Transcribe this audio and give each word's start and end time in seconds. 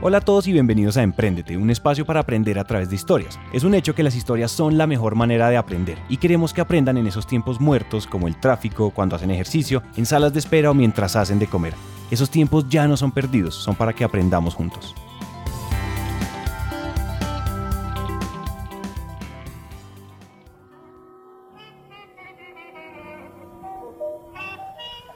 Hola 0.00 0.18
a 0.18 0.20
todos 0.20 0.46
y 0.46 0.52
bienvenidos 0.52 0.96
a 0.96 1.02
Emprendete, 1.02 1.56
un 1.56 1.70
espacio 1.70 2.06
para 2.06 2.20
aprender 2.20 2.56
a 2.60 2.64
través 2.64 2.88
de 2.88 2.94
historias. 2.94 3.36
Es 3.52 3.64
un 3.64 3.74
hecho 3.74 3.96
que 3.96 4.04
las 4.04 4.14
historias 4.14 4.52
son 4.52 4.78
la 4.78 4.86
mejor 4.86 5.16
manera 5.16 5.50
de 5.50 5.56
aprender 5.56 5.98
y 6.08 6.18
queremos 6.18 6.52
que 6.52 6.60
aprendan 6.60 6.98
en 6.98 7.08
esos 7.08 7.26
tiempos 7.26 7.60
muertos 7.60 8.06
como 8.06 8.28
el 8.28 8.38
tráfico, 8.38 8.90
cuando 8.90 9.16
hacen 9.16 9.32
ejercicio, 9.32 9.82
en 9.96 10.06
salas 10.06 10.32
de 10.32 10.38
espera 10.38 10.70
o 10.70 10.74
mientras 10.74 11.16
hacen 11.16 11.40
de 11.40 11.48
comer. 11.48 11.74
Esos 12.12 12.30
tiempos 12.30 12.68
ya 12.68 12.86
no 12.86 12.96
son 12.96 13.10
perdidos, 13.10 13.56
son 13.56 13.74
para 13.74 13.92
que 13.92 14.04
aprendamos 14.04 14.54
juntos. 14.54 14.94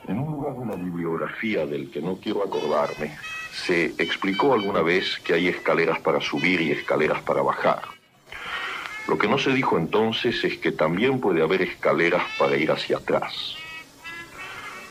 En 0.08 0.18
un 0.18 0.32
lugar 0.32 0.58
de 0.58 0.66
la 0.66 0.74
bibliografía 0.74 1.66
del 1.66 1.88
que 1.88 2.02
no 2.02 2.16
quiero 2.16 2.42
acordarme, 2.42 3.12
se 3.52 3.94
explicó 3.98 4.54
alguna 4.54 4.82
vez 4.82 5.18
que 5.20 5.34
hay 5.34 5.48
escaleras 5.48 6.00
para 6.00 6.20
subir 6.20 6.60
y 6.60 6.72
escaleras 6.72 7.20
para 7.22 7.42
bajar. 7.42 7.82
Lo 9.08 9.18
que 9.18 9.28
no 9.28 9.36
se 9.36 9.52
dijo 9.52 9.76
entonces 9.76 10.42
es 10.44 10.58
que 10.58 10.72
también 10.72 11.20
puede 11.20 11.42
haber 11.42 11.62
escaleras 11.62 12.22
para 12.38 12.56
ir 12.56 12.70
hacia 12.70 12.96
atrás. 12.96 13.56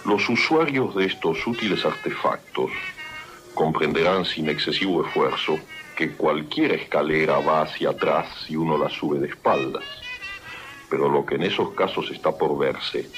Los 0.06 0.28
usuarios 0.30 0.96
de 0.96 1.06
estos 1.06 1.46
útiles 1.48 1.86
artefactos 1.86 2.72
comprenderán 3.54 4.26
sin 4.26 4.50
excesivo 4.50 5.06
esfuerzo 5.06 5.60
que 5.96 6.12
cualquier 6.12 6.74
escalera 6.74 7.40
va 7.40 7.64
hacia 7.64 7.92
atrás 7.92 8.28
si 8.46 8.56
uno 8.56 8.78
la 8.78 8.90
sube 8.90 9.20
de 9.20 9.28
espaldas. 9.28 9.84
Pero 10.90 11.10
lo 11.10 11.26
que 11.26 11.36
en 11.36 11.44
esos 11.44 11.72
casos 11.72 12.10
está 12.12 12.32
por 12.32 12.58
verse 12.58 13.10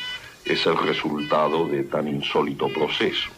es 0.46 0.66
el 0.66 0.78
resultado 0.78 1.68
de 1.68 1.84
tan 1.84 2.08
insólito 2.08 2.68
proceso. 2.68 3.30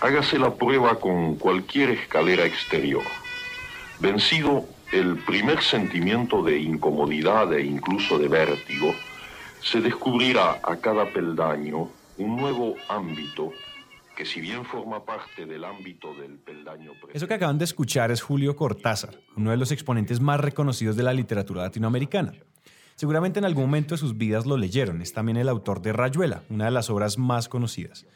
Hágase 0.00 0.38
la 0.38 0.54
prueba 0.54 1.00
con 1.00 1.34
cualquier 1.36 1.90
escalera 1.90 2.44
exterior. 2.44 3.02
Vencido 3.98 4.64
el 4.92 5.16
primer 5.24 5.60
sentimiento 5.60 6.42
de 6.42 6.58
incomodidad 6.58 7.52
e 7.52 7.64
incluso 7.64 8.16
de 8.18 8.28
vértigo, 8.28 8.94
se 9.60 9.80
descubrirá 9.80 10.60
a 10.62 10.76
cada 10.76 11.12
peldaño 11.12 11.90
un 12.16 12.36
nuevo 12.36 12.76
ámbito 12.88 13.52
que 14.16 14.24
si 14.24 14.40
bien 14.40 14.64
forma 14.64 15.04
parte 15.04 15.46
del 15.46 15.64
ámbito 15.64 16.14
del 16.14 16.38
peldaño... 16.38 16.92
Eso 17.12 17.28
que 17.28 17.34
acaban 17.34 17.58
de 17.58 17.64
escuchar 17.64 18.10
es 18.10 18.22
Julio 18.22 18.56
Cortázar, 18.56 19.18
uno 19.36 19.50
de 19.50 19.56
los 19.56 19.72
exponentes 19.72 20.20
más 20.20 20.40
reconocidos 20.40 20.96
de 20.96 21.02
la 21.04 21.12
literatura 21.12 21.62
latinoamericana. 21.62 22.32
Seguramente 22.96 23.38
en 23.38 23.44
algún 23.44 23.64
momento 23.64 23.94
de 23.94 23.98
sus 23.98 24.16
vidas 24.16 24.46
lo 24.46 24.56
leyeron. 24.56 25.02
Es 25.02 25.12
también 25.12 25.36
el 25.36 25.48
autor 25.48 25.82
de 25.82 25.92
Rayuela, 25.92 26.42
una 26.50 26.64
de 26.64 26.70
las 26.72 26.90
obras 26.90 27.16
más 27.16 27.48
conocidas. 27.48 28.06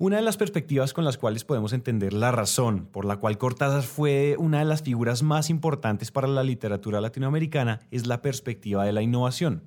Una 0.00 0.18
de 0.18 0.22
las 0.22 0.36
perspectivas 0.36 0.92
con 0.92 1.04
las 1.04 1.18
cuales 1.18 1.44
podemos 1.44 1.72
entender 1.72 2.12
la 2.12 2.30
razón 2.30 2.86
por 2.86 3.04
la 3.04 3.16
cual 3.16 3.36
Cortázar 3.36 3.82
fue 3.82 4.36
una 4.38 4.60
de 4.60 4.64
las 4.64 4.82
figuras 4.82 5.24
más 5.24 5.50
importantes 5.50 6.12
para 6.12 6.28
la 6.28 6.44
literatura 6.44 7.00
latinoamericana 7.00 7.80
es 7.90 8.06
la 8.06 8.22
perspectiva 8.22 8.84
de 8.84 8.92
la 8.92 9.02
innovación. 9.02 9.64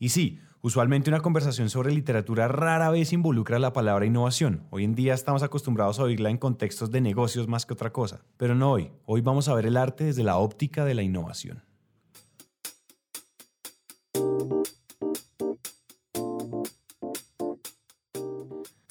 Y 0.00 0.08
sí, 0.08 0.40
usualmente 0.60 1.08
una 1.08 1.20
conversación 1.20 1.70
sobre 1.70 1.94
literatura 1.94 2.48
rara 2.48 2.90
vez 2.90 3.12
involucra 3.12 3.60
la 3.60 3.72
palabra 3.72 4.06
innovación. 4.06 4.64
Hoy 4.70 4.82
en 4.82 4.96
día 4.96 5.14
estamos 5.14 5.44
acostumbrados 5.44 6.00
a 6.00 6.02
oírla 6.02 6.30
en 6.30 6.38
contextos 6.38 6.90
de 6.90 7.00
negocios 7.00 7.46
más 7.46 7.64
que 7.64 7.74
otra 7.74 7.92
cosa. 7.92 8.24
Pero 8.36 8.56
no 8.56 8.72
hoy. 8.72 8.90
Hoy 9.06 9.20
vamos 9.20 9.46
a 9.46 9.54
ver 9.54 9.66
el 9.66 9.76
arte 9.76 10.02
desde 10.02 10.24
la 10.24 10.36
óptica 10.36 10.84
de 10.84 10.94
la 10.94 11.02
innovación. 11.04 11.62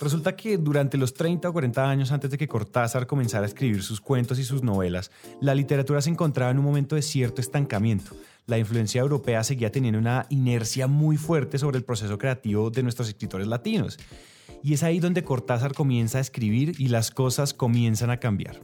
Resulta 0.04 0.36
que 0.36 0.58
durante 0.58 0.98
los 0.98 1.14
30 1.14 1.48
o 1.48 1.54
40 1.54 1.90
años 1.90 2.12
antes 2.12 2.30
de 2.30 2.38
que 2.38 2.50
Cortázar 2.50 3.08
comenzara 3.08 3.46
a 3.46 3.48
escribir 3.48 3.82
sus 3.82 4.02
cuentos 4.02 4.38
y 4.38 4.44
sus 4.44 4.62
novelas, 4.62 5.12
la 5.40 5.56
literatura 5.56 6.02
se 6.02 6.10
encontraba 6.10 6.52
en 6.52 6.60
un 6.60 6.66
momento 6.66 6.96
de 6.96 7.02
cierto 7.02 7.40
estancamiento. 7.40 8.12
La 8.46 8.58
influencia 8.58 9.00
europea 9.00 9.46
seguía 9.46 9.72
teniendo 9.72 10.00
una 10.00 10.26
inercia 10.30 10.88
muy 10.88 11.16
fuerte 11.16 11.58
sobre 11.58 11.78
el 11.78 11.86
proceso 11.86 12.18
creativo 12.18 12.70
de 12.70 12.84
nuestros 12.84 13.08
escritores 13.08 13.48
latinos. 13.48 13.98
Y 14.62 14.74
es 14.74 14.84
ahí 14.84 15.00
donde 15.00 15.24
Cortázar 15.24 15.74
comienza 15.74 16.18
a 16.18 16.22
escribir 16.22 16.74
y 16.78 16.90
las 16.90 17.10
cosas 17.10 17.54
comienzan 17.54 18.10
a 18.10 18.18
cambiar. 18.18 18.60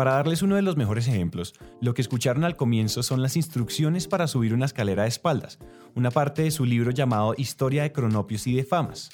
Para 0.00 0.12
darles 0.12 0.40
uno 0.40 0.56
de 0.56 0.62
los 0.62 0.78
mejores 0.78 1.08
ejemplos, 1.08 1.52
lo 1.82 1.92
que 1.92 2.00
escucharon 2.00 2.44
al 2.44 2.56
comienzo 2.56 3.02
son 3.02 3.20
las 3.20 3.36
instrucciones 3.36 4.08
para 4.08 4.28
subir 4.28 4.54
una 4.54 4.64
escalera 4.64 5.02
de 5.02 5.10
espaldas, 5.10 5.58
una 5.94 6.10
parte 6.10 6.40
de 6.40 6.50
su 6.50 6.64
libro 6.64 6.90
llamado 6.90 7.34
Historia 7.36 7.82
de 7.82 7.92
Cronopios 7.92 8.46
y 8.46 8.54
de 8.54 8.64
Famas 8.64 9.10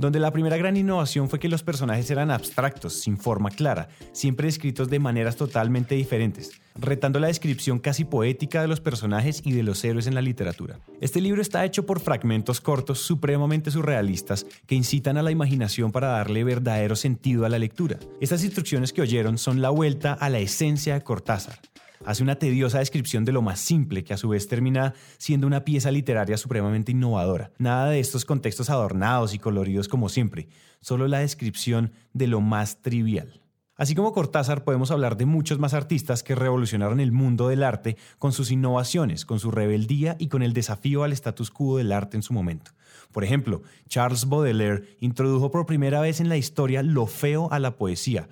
donde 0.00 0.18
la 0.18 0.32
primera 0.32 0.56
gran 0.56 0.78
innovación 0.78 1.28
fue 1.28 1.38
que 1.38 1.50
los 1.50 1.62
personajes 1.62 2.10
eran 2.10 2.30
abstractos, 2.30 2.94
sin 2.94 3.18
forma 3.18 3.50
clara, 3.50 3.90
siempre 4.12 4.46
descritos 4.46 4.88
de 4.88 4.98
maneras 4.98 5.36
totalmente 5.36 5.94
diferentes, 5.94 6.52
retando 6.74 7.20
la 7.20 7.26
descripción 7.26 7.78
casi 7.78 8.06
poética 8.06 8.62
de 8.62 8.68
los 8.68 8.80
personajes 8.80 9.42
y 9.44 9.52
de 9.52 9.62
los 9.62 9.84
héroes 9.84 10.06
en 10.06 10.14
la 10.14 10.22
literatura. 10.22 10.78
Este 11.02 11.20
libro 11.20 11.42
está 11.42 11.66
hecho 11.66 11.84
por 11.84 12.00
fragmentos 12.00 12.62
cortos 12.62 13.00
supremamente 13.00 13.70
surrealistas 13.70 14.46
que 14.66 14.74
incitan 14.74 15.18
a 15.18 15.22
la 15.22 15.32
imaginación 15.32 15.92
para 15.92 16.08
darle 16.08 16.44
verdadero 16.44 16.96
sentido 16.96 17.44
a 17.44 17.50
la 17.50 17.58
lectura. 17.58 17.98
Estas 18.22 18.42
instrucciones 18.42 18.94
que 18.94 19.02
oyeron 19.02 19.36
son 19.36 19.60
la 19.60 19.68
vuelta 19.68 20.14
a 20.14 20.30
la 20.30 20.38
esencia 20.38 20.94
de 20.94 21.02
Cortázar, 21.02 21.58
hace 22.04 22.22
una 22.22 22.36
tediosa 22.36 22.78
descripción 22.78 23.24
de 23.24 23.32
lo 23.32 23.42
más 23.42 23.60
simple, 23.60 24.04
que 24.04 24.14
a 24.14 24.16
su 24.16 24.28
vez 24.28 24.48
termina 24.48 24.94
siendo 25.18 25.46
una 25.46 25.64
pieza 25.64 25.90
literaria 25.90 26.36
supremamente 26.36 26.92
innovadora. 26.92 27.52
Nada 27.58 27.90
de 27.90 28.00
estos 28.00 28.24
contextos 28.24 28.70
adornados 28.70 29.34
y 29.34 29.38
coloridos 29.38 29.88
como 29.88 30.08
siempre, 30.08 30.48
solo 30.80 31.08
la 31.08 31.20
descripción 31.20 31.92
de 32.12 32.26
lo 32.26 32.40
más 32.40 32.80
trivial. 32.82 33.40
Así 33.80 33.94
como 33.94 34.12
Cortázar, 34.12 34.62
podemos 34.62 34.90
hablar 34.90 35.16
de 35.16 35.24
muchos 35.24 35.58
más 35.58 35.72
artistas 35.72 36.22
que 36.22 36.34
revolucionaron 36.34 37.00
el 37.00 37.12
mundo 37.12 37.48
del 37.48 37.62
arte 37.62 37.96
con 38.18 38.32
sus 38.32 38.50
innovaciones, 38.50 39.24
con 39.24 39.40
su 39.40 39.50
rebeldía 39.50 40.16
y 40.18 40.28
con 40.28 40.42
el 40.42 40.52
desafío 40.52 41.02
al 41.02 41.12
status 41.12 41.50
quo 41.50 41.78
del 41.78 41.92
arte 41.92 42.18
en 42.18 42.22
su 42.22 42.34
momento. 42.34 42.72
Por 43.10 43.24
ejemplo, 43.24 43.62
Charles 43.88 44.28
Baudelaire 44.28 44.96
introdujo 45.00 45.50
por 45.50 45.64
primera 45.64 46.02
vez 46.02 46.20
en 46.20 46.28
la 46.28 46.36
historia 46.36 46.82
lo 46.82 47.06
feo 47.06 47.50
a 47.52 47.58
la 47.58 47.76
poesía, 47.76 48.28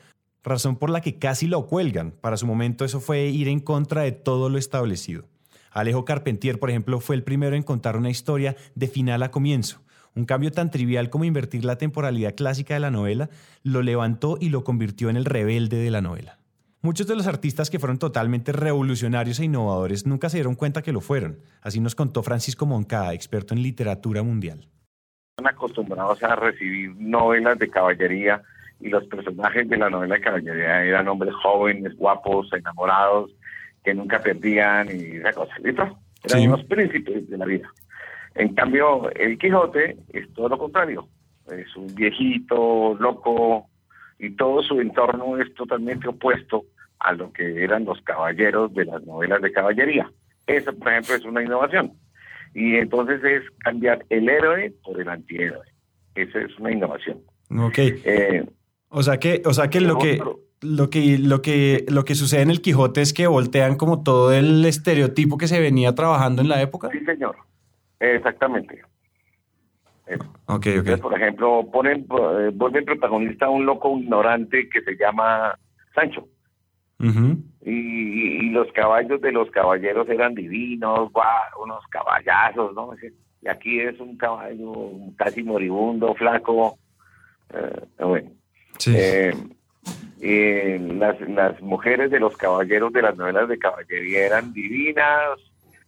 razón 0.48 0.76
por 0.76 0.90
la 0.90 1.00
que 1.00 1.18
casi 1.18 1.46
lo 1.46 1.66
cuelgan. 1.66 2.12
Para 2.12 2.36
su 2.36 2.46
momento 2.46 2.84
eso 2.84 3.00
fue 3.00 3.26
ir 3.26 3.48
en 3.48 3.60
contra 3.60 4.02
de 4.02 4.12
todo 4.12 4.48
lo 4.48 4.58
establecido. 4.58 5.24
Alejo 5.70 6.04
Carpentier, 6.04 6.58
por 6.58 6.70
ejemplo, 6.70 7.00
fue 7.00 7.14
el 7.16 7.22
primero 7.22 7.54
en 7.54 7.62
contar 7.62 7.96
una 7.96 8.10
historia 8.10 8.56
de 8.74 8.88
final 8.88 9.22
a 9.22 9.30
comienzo. 9.30 9.82
Un 10.14 10.24
cambio 10.24 10.50
tan 10.50 10.70
trivial 10.70 11.10
como 11.10 11.24
invertir 11.24 11.64
la 11.64 11.78
temporalidad 11.78 12.34
clásica 12.34 12.74
de 12.74 12.80
la 12.80 12.90
novela 12.90 13.30
lo 13.62 13.82
levantó 13.82 14.36
y 14.40 14.48
lo 14.48 14.64
convirtió 14.64 15.10
en 15.10 15.16
el 15.16 15.24
rebelde 15.24 15.76
de 15.76 15.90
la 15.90 16.00
novela. 16.00 16.38
Muchos 16.80 17.06
de 17.06 17.16
los 17.16 17.26
artistas 17.26 17.70
que 17.70 17.78
fueron 17.78 17.98
totalmente 17.98 18.52
revolucionarios 18.52 19.40
e 19.40 19.44
innovadores 19.44 20.06
nunca 20.06 20.28
se 20.28 20.38
dieron 20.38 20.54
cuenta 20.54 20.82
que 20.82 20.92
lo 20.92 21.00
fueron. 21.00 21.40
Así 21.60 21.80
nos 21.80 21.94
contó 21.94 22.22
Francisco 22.22 22.66
Moncada, 22.66 23.14
experto 23.14 23.52
en 23.52 23.62
literatura 23.62 24.22
mundial. 24.22 24.68
Están 25.36 25.54
acostumbrados 25.54 26.22
a 26.22 26.36
recibir 26.36 26.94
novelas 26.96 27.58
de 27.58 27.68
caballería 27.68 28.42
y 28.80 28.88
los 28.88 29.04
personajes 29.06 29.68
de 29.68 29.76
la 29.76 29.90
novela 29.90 30.16
de 30.16 30.20
caballería 30.20 30.84
eran 30.84 31.08
hombres 31.08 31.34
jóvenes, 31.42 31.96
guapos, 31.96 32.52
enamorados, 32.52 33.30
que 33.84 33.94
nunca 33.94 34.20
perdían 34.20 34.88
y 34.88 35.16
esa 35.16 35.32
cosa, 35.32 35.54
¿listo? 35.62 35.98
Eran 36.24 36.50
los 36.50 36.64
príncipes 36.64 37.28
de 37.28 37.38
la 37.38 37.44
vida. 37.44 37.68
En 38.34 38.54
cambio, 38.54 39.10
el 39.14 39.38
Quijote 39.38 39.96
es 40.12 40.32
todo 40.34 40.48
lo 40.48 40.58
contrario. 40.58 41.08
Es 41.50 41.74
un 41.76 41.92
viejito, 41.94 42.96
loco, 43.00 43.68
y 44.18 44.30
todo 44.30 44.62
su 44.62 44.80
entorno 44.80 45.38
es 45.38 45.52
totalmente 45.54 46.08
opuesto 46.08 46.64
a 47.00 47.12
lo 47.12 47.32
que 47.32 47.64
eran 47.64 47.84
los 47.84 48.00
caballeros 48.02 48.74
de 48.74 48.84
las 48.84 49.02
novelas 49.04 49.40
de 49.40 49.52
caballería. 49.52 50.10
Eso, 50.46 50.72
por 50.76 50.88
ejemplo, 50.88 51.14
es 51.14 51.24
una 51.24 51.42
innovación. 51.42 51.92
Y 52.54 52.76
entonces 52.76 53.22
es 53.22 53.42
cambiar 53.58 54.04
el 54.08 54.28
héroe 54.28 54.72
por 54.82 55.00
el 55.00 55.08
antihéroe. 55.08 55.66
Esa 56.14 56.40
es 56.40 56.58
una 56.58 56.72
innovación. 56.72 57.20
Ok. 57.50 57.78
Eh, 57.78 58.44
o 58.90 59.02
sea 59.02 59.18
que, 59.18 59.42
o 59.44 59.52
sea 59.52 59.68
que 59.68 59.80
lo 59.80 59.98
que 59.98 60.20
lo 60.60 60.90
que 60.90 61.18
lo 61.18 61.40
que 61.42 61.84
lo 61.88 62.04
que 62.04 62.14
sucede 62.14 62.42
en 62.42 62.50
el 62.50 62.62
Quijote 62.62 63.00
es 63.00 63.12
que 63.12 63.26
voltean 63.26 63.76
como 63.76 64.02
todo 64.02 64.32
el 64.32 64.64
estereotipo 64.64 65.38
que 65.38 65.46
se 65.46 65.60
venía 65.60 65.94
trabajando 65.94 66.42
en 66.42 66.48
la 66.48 66.60
época. 66.60 66.88
Sí, 66.90 67.04
señor. 67.04 67.36
Exactamente. 68.00 68.82
Ok, 70.46 70.66
ok. 70.80 71.00
por 71.02 71.14
ejemplo, 71.14 71.68
ponen 71.70 72.06
eh, 72.10 72.50
vuelven 72.54 72.86
protagonista 72.86 73.46
a 73.46 73.50
un 73.50 73.66
loco 73.66 73.98
ignorante 73.98 74.68
que 74.70 74.80
se 74.80 74.96
llama 74.96 75.58
Sancho. 75.94 76.26
y, 77.64 78.48
los 78.50 78.72
caballos 78.72 79.20
de 79.20 79.30
los 79.30 79.50
caballeros 79.50 80.08
eran 80.08 80.34
divinos, 80.34 81.10
unos 81.62 81.86
caballazos, 81.90 82.74
¿no? 82.74 82.90
Y 83.42 83.48
aquí 83.48 83.78
es 83.80 84.00
un 84.00 84.16
caballo 84.16 84.92
casi 85.16 85.42
moribundo, 85.44 86.14
flaco. 86.14 86.78
Eh, 87.50 87.86
bueno. 88.00 88.30
Eh, 90.20 90.78
las, 90.94 91.20
las 91.28 91.60
mujeres 91.62 92.10
de 92.10 92.20
los 92.20 92.36
caballeros 92.36 92.92
de 92.92 93.02
las 93.02 93.16
novelas 93.16 93.48
de 93.48 93.58
caballería 93.58 94.26
eran 94.26 94.52
divinas, 94.52 95.38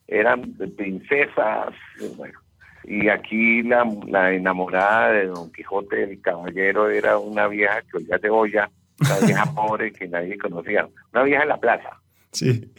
eran 0.06 0.52
princesas, 0.76 1.74
bueno, 2.16 2.38
y 2.84 3.08
aquí 3.08 3.62
la, 3.62 3.84
la 4.06 4.32
enamorada 4.32 5.12
de 5.12 5.26
Don 5.26 5.52
Quijote, 5.52 6.04
el 6.04 6.20
caballero, 6.20 6.88
era 6.88 7.18
una 7.18 7.46
vieja 7.48 7.82
que 7.82 7.98
olía 7.98 8.18
cebolla, 8.18 8.70
una 9.00 9.26
vieja 9.26 9.44
pobre 9.54 9.92
que 9.92 10.08
nadie 10.08 10.38
conocía, 10.38 10.88
una 11.12 11.22
vieja 11.24 11.42
en 11.42 11.48
la 11.48 11.60
plaza. 11.60 12.00
Sí. 12.32 12.72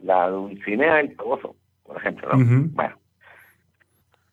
La 0.00 0.28
Dulcinea 0.28 0.96
del 0.96 1.16
Toboso, 1.16 1.56
por 1.82 1.96
ejemplo, 1.96 2.28
¿no? 2.36 2.68
Bueno. 2.72 2.96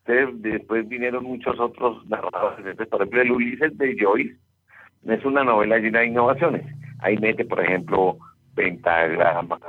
Entonces, 0.06 0.42
después 0.42 0.88
vinieron 0.90 1.24
muchos 1.24 1.60
otros 1.60 2.06
narradores. 2.08 2.76
por 2.88 3.02
ejemplo, 3.02 3.22
el 3.22 3.32
Ulises 3.32 3.78
de 3.78 3.96
Joyce 4.00 4.36
es 5.06 5.26
una 5.26 5.44
novela 5.44 5.78
llena 5.78 6.00
de 6.00 6.08
innovaciones. 6.08 6.66
Ahí 7.00 7.18
mete, 7.18 7.46
por 7.46 7.60
ejemplo, 7.60 8.18
pentagramas, 8.56 9.60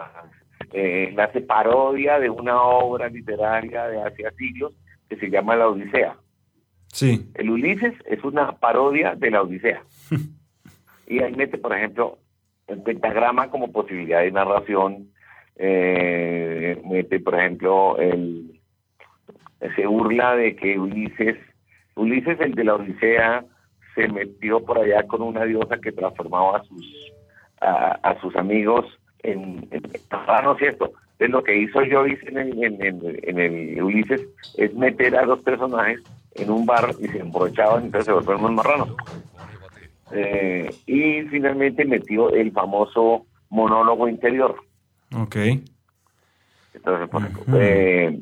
eh, 0.73 1.15
hace 1.19 1.41
parodia 1.41 2.19
de 2.19 2.31
una 2.31 2.61
obra 2.63 3.09
literaria 3.09 3.87
de 3.89 4.03
hace 4.03 4.25
siglos 4.37 4.75
que 5.09 5.17
se 5.17 5.31
llama 5.31 5.57
La 5.57 5.69
Odisea. 5.69 6.17
Sí. 6.89 7.31
El 7.35 7.51
Ulises 7.51 7.95
es 8.07 8.23
una 8.25 8.53
parodia 8.53 9.15
de 9.15 9.31
la 9.31 9.43
Odisea. 9.43 9.83
y 11.07 11.21
ahí 11.21 11.35
mete, 11.35 11.59
por 11.59 11.75
ejemplo, 11.75 12.19
el 12.67 12.83
pentagrama 12.83 13.51
como 13.51 13.73
posibilidad 13.73 14.21
de 14.21 14.33
narración. 14.33 15.09
Eh, 15.57 16.81
mete, 16.85 17.21
por 17.21 17.35
ejemplo, 17.35 17.99
el 17.99 18.61
se 19.77 19.87
burla 19.87 20.35
de 20.35 20.57
que 20.57 20.79
Ulises, 20.79 21.37
Ulises 21.95 22.41
el 22.41 22.55
de 22.55 22.65
la 22.65 22.75
Odisea, 22.75 23.45
se 23.95 24.09
metió 24.09 24.65
por 24.65 24.79
allá 24.79 25.07
con 25.07 25.23
una 25.23 25.45
diosa 25.45 25.79
que 25.79 25.93
transformaba 25.93 26.59
a 26.59 26.65
sus 26.65 27.13
a, 27.61 28.17
sus 28.21 28.35
amigos 28.35 28.87
en, 29.23 29.69
en 29.71 29.83
¿no 30.43 30.53
es 30.53 30.59
cierto? 30.59 30.93
Entonces 31.13 31.31
lo 31.31 31.45
que 31.45 31.57
hizo 31.57 31.81
en 31.81 32.39
el, 32.39 32.65
en, 32.65 33.39
el 33.39 33.83
Ulises 33.83 34.27
es 34.57 34.75
meter 34.75 35.17
a 35.17 35.25
dos 35.25 35.41
personajes 35.43 36.01
en 36.35 36.51
un 36.51 36.67
bar 36.67 36.93
y 36.99 37.07
se 37.07 37.19
emborrachaban, 37.19 37.85
entonces 37.85 38.07
se 38.07 38.13
volvieron 38.13 38.45
unos 38.45 38.57
marranos. 38.57 38.97
Eh, 40.13 40.75
y 40.87 41.23
finalmente 41.29 41.85
metió 41.85 42.31
el 42.31 42.51
famoso 42.53 43.27
monólogo 43.51 44.09
interior. 44.09 44.57
Ok. 45.15 45.37
Entonces, 46.75 47.09
por 47.09 47.23
ejemplo, 47.23 47.61
eh, 47.61 48.21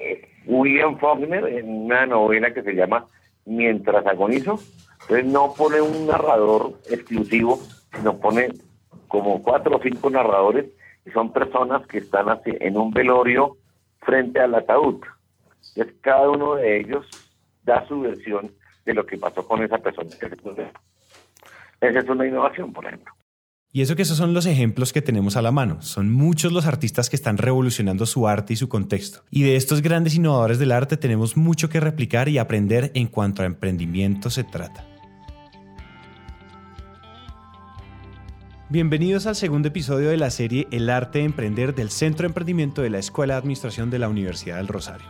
eh, 0.00 0.28
William 0.46 0.98
Faulkner 0.98 1.46
en 1.46 1.68
una 1.68 2.06
novela 2.06 2.52
que 2.52 2.62
se 2.62 2.74
llama 2.74 3.06
Mientras 3.46 4.06
agonizo, 4.06 4.58
entonces 5.04 5.26
no 5.26 5.52
pone 5.54 5.80
un 5.80 6.06
narrador 6.06 6.80
exclusivo, 6.88 7.60
sino 7.94 8.16
pone 8.18 8.48
como 9.08 9.42
cuatro 9.42 9.76
o 9.76 9.80
cinco 9.82 10.10
narradores 10.10 10.66
y 11.04 11.10
son 11.10 11.32
personas 11.32 11.86
que 11.86 11.98
están 11.98 12.28
así 12.28 12.50
en 12.60 12.76
un 12.76 12.90
velorio 12.90 13.58
frente 14.00 14.40
al 14.40 14.54
ataúd. 14.54 15.00
Entonces 15.68 15.94
cada 16.00 16.30
uno 16.30 16.54
de 16.56 16.80
ellos 16.80 17.06
da 17.64 17.86
su 17.86 18.00
versión 18.00 18.50
de 18.84 18.94
lo 18.94 19.04
que 19.04 19.18
pasó 19.18 19.46
con 19.46 19.62
esa 19.62 19.78
persona 19.78 20.10
Esa 21.80 21.98
es 21.98 22.08
una 22.08 22.26
innovación, 22.26 22.72
por 22.72 22.86
ejemplo. 22.86 23.12
Y 23.72 23.82
eso 23.82 23.96
que 23.96 24.02
esos 24.02 24.16
son 24.16 24.34
los 24.34 24.46
ejemplos 24.46 24.92
que 24.92 25.02
tenemos 25.02 25.36
a 25.36 25.42
la 25.42 25.50
mano. 25.50 25.82
Son 25.82 26.12
muchos 26.12 26.52
los 26.52 26.64
artistas 26.64 27.10
que 27.10 27.16
están 27.16 27.38
revolucionando 27.38 28.06
su 28.06 28.28
arte 28.28 28.52
y 28.52 28.56
su 28.56 28.68
contexto. 28.68 29.24
Y 29.30 29.42
de 29.42 29.56
estos 29.56 29.82
grandes 29.82 30.14
innovadores 30.14 30.60
del 30.60 30.70
arte 30.70 30.96
tenemos 30.96 31.36
mucho 31.36 31.68
que 31.68 31.80
replicar 31.80 32.28
y 32.28 32.38
aprender 32.38 32.92
en 32.94 33.08
cuanto 33.08 33.42
a 33.42 33.46
emprendimiento 33.46 34.30
se 34.30 34.44
trata. 34.44 34.93
Bienvenidos 38.70 39.26
al 39.26 39.36
segundo 39.36 39.68
episodio 39.68 40.08
de 40.08 40.16
la 40.16 40.30
serie 40.30 40.66
El 40.70 40.88
arte 40.88 41.18
de 41.18 41.26
emprender 41.26 41.74
del 41.74 41.90
Centro 41.90 42.22
de 42.22 42.28
Emprendimiento 42.28 42.80
de 42.80 42.88
la 42.88 42.98
Escuela 42.98 43.34
de 43.34 43.40
Administración 43.40 43.90
de 43.90 43.98
la 43.98 44.08
Universidad 44.08 44.56
del 44.56 44.68
Rosario. 44.68 45.06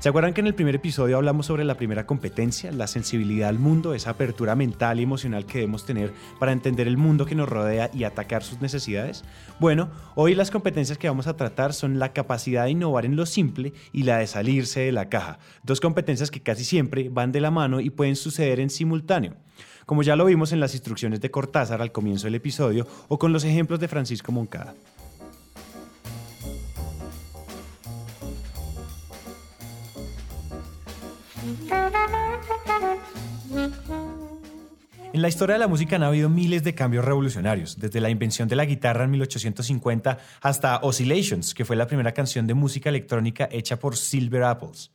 ¿Se 0.00 0.10
acuerdan 0.10 0.34
que 0.34 0.42
en 0.42 0.48
el 0.48 0.54
primer 0.54 0.74
episodio 0.74 1.16
hablamos 1.16 1.46
sobre 1.46 1.64
la 1.64 1.78
primera 1.78 2.04
competencia, 2.04 2.70
la 2.72 2.86
sensibilidad 2.86 3.48
al 3.48 3.58
mundo, 3.58 3.94
esa 3.94 4.10
apertura 4.10 4.54
mental 4.54 5.00
y 5.00 5.04
emocional 5.04 5.46
que 5.46 5.60
debemos 5.60 5.86
tener 5.86 6.12
para 6.38 6.52
entender 6.52 6.86
el 6.86 6.98
mundo 6.98 7.24
que 7.24 7.34
nos 7.34 7.48
rodea 7.48 7.90
y 7.94 8.04
atacar 8.04 8.42
sus 8.42 8.60
necesidades? 8.60 9.24
Bueno, 9.58 9.88
hoy 10.14 10.34
las 10.34 10.50
competencias 10.50 10.98
que 10.98 11.08
vamos 11.08 11.26
a 11.26 11.38
tratar 11.38 11.72
son 11.72 11.98
la 11.98 12.12
capacidad 12.12 12.64
de 12.64 12.72
innovar 12.72 13.06
en 13.06 13.16
lo 13.16 13.24
simple 13.24 13.72
y 13.94 14.02
la 14.02 14.18
de 14.18 14.26
salirse 14.26 14.80
de 14.80 14.92
la 14.92 15.08
caja, 15.08 15.38
dos 15.62 15.80
competencias 15.80 16.30
que 16.30 16.42
casi 16.42 16.64
siempre 16.64 17.08
van 17.08 17.32
de 17.32 17.40
la 17.40 17.50
mano 17.50 17.80
y 17.80 17.88
pueden 17.88 18.14
suceder 18.14 18.60
en 18.60 18.68
simultáneo 18.68 19.36
como 19.86 20.02
ya 20.02 20.16
lo 20.16 20.24
vimos 20.24 20.52
en 20.52 20.60
las 20.60 20.74
instrucciones 20.74 21.20
de 21.20 21.30
Cortázar 21.30 21.80
al 21.82 21.92
comienzo 21.92 22.26
del 22.26 22.36
episodio 22.36 22.86
o 23.08 23.18
con 23.18 23.32
los 23.32 23.44
ejemplos 23.44 23.80
de 23.80 23.88
Francisco 23.88 24.32
Moncada. 24.32 24.74
En 35.14 35.22
la 35.22 35.28
historia 35.28 35.52
de 35.52 35.60
la 35.60 35.68
música 35.68 35.94
han 35.94 36.02
habido 36.02 36.28
miles 36.28 36.64
de 36.64 36.74
cambios 36.74 37.04
revolucionarios, 37.04 37.78
desde 37.78 38.00
la 38.00 38.10
invención 38.10 38.48
de 38.48 38.56
la 38.56 38.64
guitarra 38.64 39.04
en 39.04 39.12
1850 39.12 40.18
hasta 40.40 40.78
Oscillations, 40.82 41.54
que 41.54 41.64
fue 41.64 41.76
la 41.76 41.86
primera 41.86 42.12
canción 42.12 42.48
de 42.48 42.54
música 42.54 42.88
electrónica 42.88 43.48
hecha 43.52 43.78
por 43.78 43.96
Silver 43.96 44.42
Apples. 44.42 44.93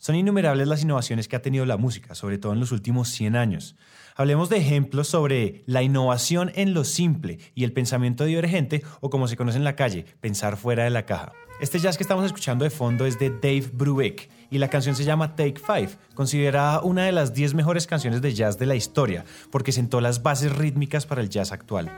Son 0.00 0.16
innumerables 0.16 0.66
las 0.66 0.82
innovaciones 0.82 1.28
que 1.28 1.36
ha 1.36 1.42
tenido 1.42 1.66
la 1.66 1.76
música, 1.76 2.14
sobre 2.14 2.38
todo 2.38 2.54
en 2.54 2.58
los 2.58 2.72
últimos 2.72 3.10
100 3.10 3.36
años. 3.36 3.76
Hablemos 4.16 4.48
de 4.48 4.56
ejemplos 4.56 5.08
sobre 5.08 5.62
la 5.66 5.82
innovación 5.82 6.50
en 6.54 6.72
lo 6.72 6.84
simple 6.84 7.38
y 7.54 7.64
el 7.64 7.74
pensamiento 7.74 8.24
divergente, 8.24 8.82
o 9.00 9.10
como 9.10 9.28
se 9.28 9.36
conoce 9.36 9.58
en 9.58 9.64
la 9.64 9.76
calle, 9.76 10.06
pensar 10.22 10.56
fuera 10.56 10.84
de 10.84 10.90
la 10.90 11.04
caja. 11.04 11.32
Este 11.60 11.78
jazz 11.78 11.98
que 11.98 12.02
estamos 12.02 12.24
escuchando 12.24 12.64
de 12.64 12.70
fondo 12.70 13.04
es 13.04 13.18
de 13.18 13.28
Dave 13.28 13.70
Brubeck 13.74 14.30
y 14.50 14.56
la 14.56 14.68
canción 14.68 14.96
se 14.96 15.04
llama 15.04 15.36
Take 15.36 15.60
Five, 15.60 15.90
considerada 16.14 16.80
una 16.80 17.04
de 17.04 17.12
las 17.12 17.34
10 17.34 17.52
mejores 17.52 17.86
canciones 17.86 18.22
de 18.22 18.32
jazz 18.32 18.58
de 18.58 18.64
la 18.64 18.76
historia, 18.76 19.26
porque 19.50 19.70
sentó 19.70 20.00
las 20.00 20.22
bases 20.22 20.56
rítmicas 20.56 21.04
para 21.04 21.20
el 21.20 21.28
jazz 21.28 21.52
actual. 21.52 21.92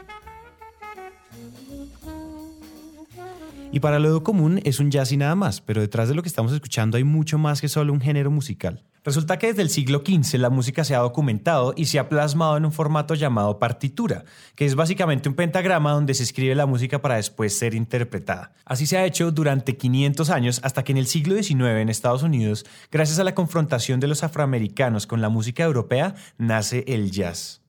Y 3.74 3.80
para 3.80 3.98
lo 3.98 4.22
común 4.22 4.60
es 4.64 4.80
un 4.80 4.90
jazz 4.90 5.12
y 5.12 5.16
nada 5.16 5.34
más, 5.34 5.62
pero 5.62 5.80
detrás 5.80 6.06
de 6.06 6.14
lo 6.14 6.20
que 6.20 6.28
estamos 6.28 6.52
escuchando 6.52 6.98
hay 6.98 7.04
mucho 7.04 7.38
más 7.38 7.62
que 7.62 7.68
solo 7.68 7.94
un 7.94 8.02
género 8.02 8.30
musical. 8.30 8.84
Resulta 9.02 9.38
que 9.38 9.46
desde 9.46 9.62
el 9.62 9.70
siglo 9.70 10.02
XV 10.06 10.38
la 10.38 10.50
música 10.50 10.84
se 10.84 10.94
ha 10.94 10.98
documentado 10.98 11.72
y 11.74 11.86
se 11.86 11.98
ha 11.98 12.10
plasmado 12.10 12.58
en 12.58 12.66
un 12.66 12.72
formato 12.72 13.14
llamado 13.14 13.58
partitura, 13.58 14.24
que 14.56 14.66
es 14.66 14.74
básicamente 14.74 15.30
un 15.30 15.34
pentagrama 15.34 15.92
donde 15.92 16.12
se 16.12 16.22
escribe 16.22 16.54
la 16.54 16.66
música 16.66 17.00
para 17.00 17.16
después 17.16 17.58
ser 17.58 17.72
interpretada. 17.72 18.52
Así 18.66 18.86
se 18.86 18.98
ha 18.98 19.06
hecho 19.06 19.32
durante 19.32 19.78
500 19.78 20.28
años 20.28 20.60
hasta 20.62 20.84
que 20.84 20.92
en 20.92 20.98
el 20.98 21.06
siglo 21.06 21.34
XIX 21.34 21.80
en 21.80 21.88
Estados 21.88 22.22
Unidos, 22.22 22.66
gracias 22.90 23.18
a 23.20 23.24
la 23.24 23.34
confrontación 23.34 24.00
de 24.00 24.06
los 24.06 24.22
afroamericanos 24.22 25.06
con 25.06 25.22
la 25.22 25.30
música 25.30 25.64
europea, 25.64 26.14
nace 26.36 26.84
el 26.86 27.10
jazz. 27.10 27.61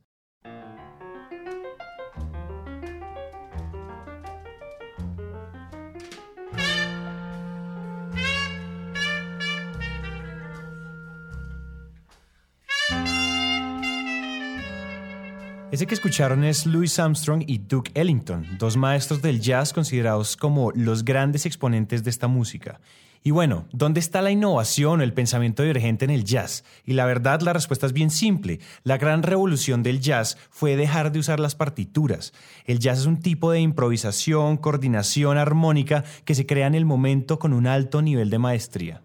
Ese 15.73 15.87
que 15.87 15.95
escucharon 15.95 16.43
es 16.43 16.67
Louis 16.67 16.99
Armstrong 16.99 17.45
y 17.47 17.57
Duke 17.57 17.89
Ellington, 17.95 18.45
dos 18.59 18.77
maestros 18.77 19.23
del 19.23 19.41
jazz 19.41 19.73
considerados 19.73 20.37
como 20.37 20.71
los 20.75 21.03
grandes 21.03 21.47
exponentes 21.47 22.03
de 22.03 22.11
esta 22.11 22.27
música. 22.27 22.79
Y 23.23 23.31
bueno, 23.31 23.65
¿dónde 23.71 23.99
está 23.99 24.21
la 24.21 24.29
innovación 24.29 24.99
o 24.99 25.03
el 25.03 25.13
pensamiento 25.13 25.63
divergente 25.63 26.05
en 26.05 26.11
el 26.11 26.25
jazz? 26.25 26.63
Y 26.85 26.93
la 26.93 27.07
verdad, 27.07 27.41
la 27.41 27.53
respuesta 27.53 27.87
es 27.87 27.93
bien 27.93 28.11
simple. 28.11 28.59
La 28.83 28.99
gran 28.99 29.23
revolución 29.23 29.81
del 29.81 29.99
jazz 29.99 30.37
fue 30.51 30.75
dejar 30.75 31.11
de 31.11 31.17
usar 31.17 31.39
las 31.39 31.55
partituras. 31.55 32.33
El 32.65 32.77
jazz 32.77 32.99
es 32.99 33.05
un 33.07 33.19
tipo 33.19 33.49
de 33.49 33.59
improvisación, 33.59 34.57
coordinación 34.57 35.39
armónica 35.39 36.03
que 36.23 36.35
se 36.35 36.45
crea 36.45 36.67
en 36.67 36.75
el 36.75 36.85
momento 36.85 37.39
con 37.39 37.51
un 37.51 37.65
alto 37.65 38.03
nivel 38.03 38.29
de 38.29 38.37
maestría. 38.37 39.01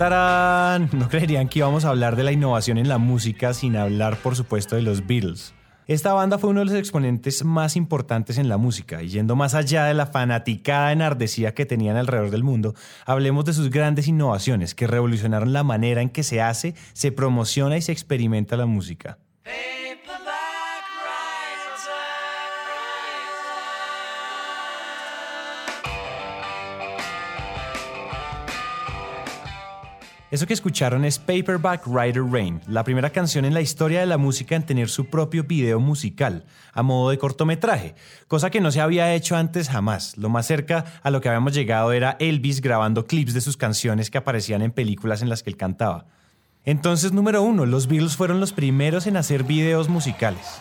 ¡Tarán! 0.00 0.88
No 0.94 1.10
creerían 1.10 1.46
que 1.46 1.58
íbamos 1.58 1.84
a 1.84 1.90
hablar 1.90 2.16
de 2.16 2.24
la 2.24 2.32
innovación 2.32 2.78
en 2.78 2.88
la 2.88 2.96
música 2.96 3.52
sin 3.52 3.76
hablar, 3.76 4.16
por 4.16 4.34
supuesto, 4.34 4.74
de 4.74 4.80
los 4.80 5.06
Beatles. 5.06 5.52
Esta 5.86 6.14
banda 6.14 6.38
fue 6.38 6.48
uno 6.48 6.60
de 6.60 6.64
los 6.64 6.74
exponentes 6.74 7.44
más 7.44 7.76
importantes 7.76 8.38
en 8.38 8.48
la 8.48 8.56
música, 8.56 9.02
y 9.02 9.08
yendo 9.08 9.36
más 9.36 9.54
allá 9.54 9.84
de 9.84 9.92
la 9.92 10.06
fanaticada 10.06 10.92
enardecida 10.92 11.52
que 11.52 11.66
tenían 11.66 11.98
alrededor 11.98 12.30
del 12.30 12.44
mundo, 12.44 12.74
hablemos 13.04 13.44
de 13.44 13.52
sus 13.52 13.68
grandes 13.68 14.08
innovaciones 14.08 14.74
que 14.74 14.86
revolucionaron 14.86 15.52
la 15.52 15.64
manera 15.64 16.00
en 16.00 16.08
que 16.08 16.22
se 16.22 16.40
hace, 16.40 16.74
se 16.94 17.12
promociona 17.12 17.76
y 17.76 17.82
se 17.82 17.92
experimenta 17.92 18.56
la 18.56 18.64
música. 18.64 19.18
Eso 30.30 30.46
que 30.46 30.54
escucharon 30.54 31.04
es 31.04 31.18
Paperback 31.18 31.88
Rider 31.88 32.22
Rain, 32.22 32.60
la 32.68 32.84
primera 32.84 33.10
canción 33.10 33.44
en 33.44 33.52
la 33.52 33.62
historia 33.62 33.98
de 33.98 34.06
la 34.06 34.16
música 34.16 34.54
en 34.54 34.62
tener 34.62 34.88
su 34.88 35.06
propio 35.06 35.42
video 35.42 35.80
musical, 35.80 36.44
a 36.72 36.84
modo 36.84 37.10
de 37.10 37.18
cortometraje, 37.18 37.96
cosa 38.28 38.48
que 38.48 38.60
no 38.60 38.70
se 38.70 38.80
había 38.80 39.12
hecho 39.12 39.34
antes 39.34 39.68
jamás. 39.68 40.16
Lo 40.18 40.28
más 40.28 40.46
cerca 40.46 40.84
a 41.02 41.10
lo 41.10 41.20
que 41.20 41.28
habíamos 41.28 41.52
llegado 41.52 41.90
era 41.90 42.16
Elvis 42.20 42.60
grabando 42.60 43.06
clips 43.06 43.34
de 43.34 43.40
sus 43.40 43.56
canciones 43.56 44.08
que 44.08 44.18
aparecían 44.18 44.62
en 44.62 44.70
películas 44.70 45.20
en 45.20 45.30
las 45.30 45.42
que 45.42 45.50
él 45.50 45.56
cantaba. 45.56 46.06
Entonces, 46.64 47.12
número 47.12 47.42
uno, 47.42 47.66
los 47.66 47.88
Beatles 47.88 48.16
fueron 48.16 48.38
los 48.38 48.52
primeros 48.52 49.08
en 49.08 49.16
hacer 49.16 49.42
videos 49.42 49.88
musicales. 49.88 50.60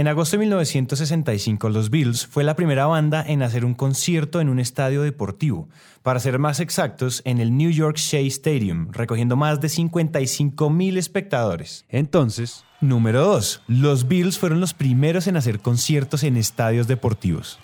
En 0.00 0.08
agosto 0.08 0.38
de 0.38 0.46
1965, 0.46 1.68
los 1.68 1.90
Bills 1.90 2.26
fue 2.26 2.42
la 2.42 2.56
primera 2.56 2.86
banda 2.86 3.22
en 3.22 3.42
hacer 3.42 3.66
un 3.66 3.74
concierto 3.74 4.40
en 4.40 4.48
un 4.48 4.58
estadio 4.58 5.02
deportivo, 5.02 5.68
para 6.02 6.20
ser 6.20 6.38
más 6.38 6.58
exactos, 6.58 7.20
en 7.26 7.38
el 7.38 7.54
New 7.54 7.70
York 7.70 7.98
Shea 7.98 8.22
Stadium, 8.22 8.92
recogiendo 8.92 9.36
más 9.36 9.60
de 9.60 9.68
55 9.68 10.70
mil 10.70 10.96
espectadores. 10.96 11.84
Entonces, 11.90 12.64
número 12.80 13.22
2. 13.26 13.64
Los 13.66 14.08
Bills 14.08 14.38
fueron 14.38 14.58
los 14.58 14.72
primeros 14.72 15.26
en 15.26 15.36
hacer 15.36 15.60
conciertos 15.60 16.22
en 16.24 16.38
estadios 16.38 16.86
deportivos. 16.88 17.58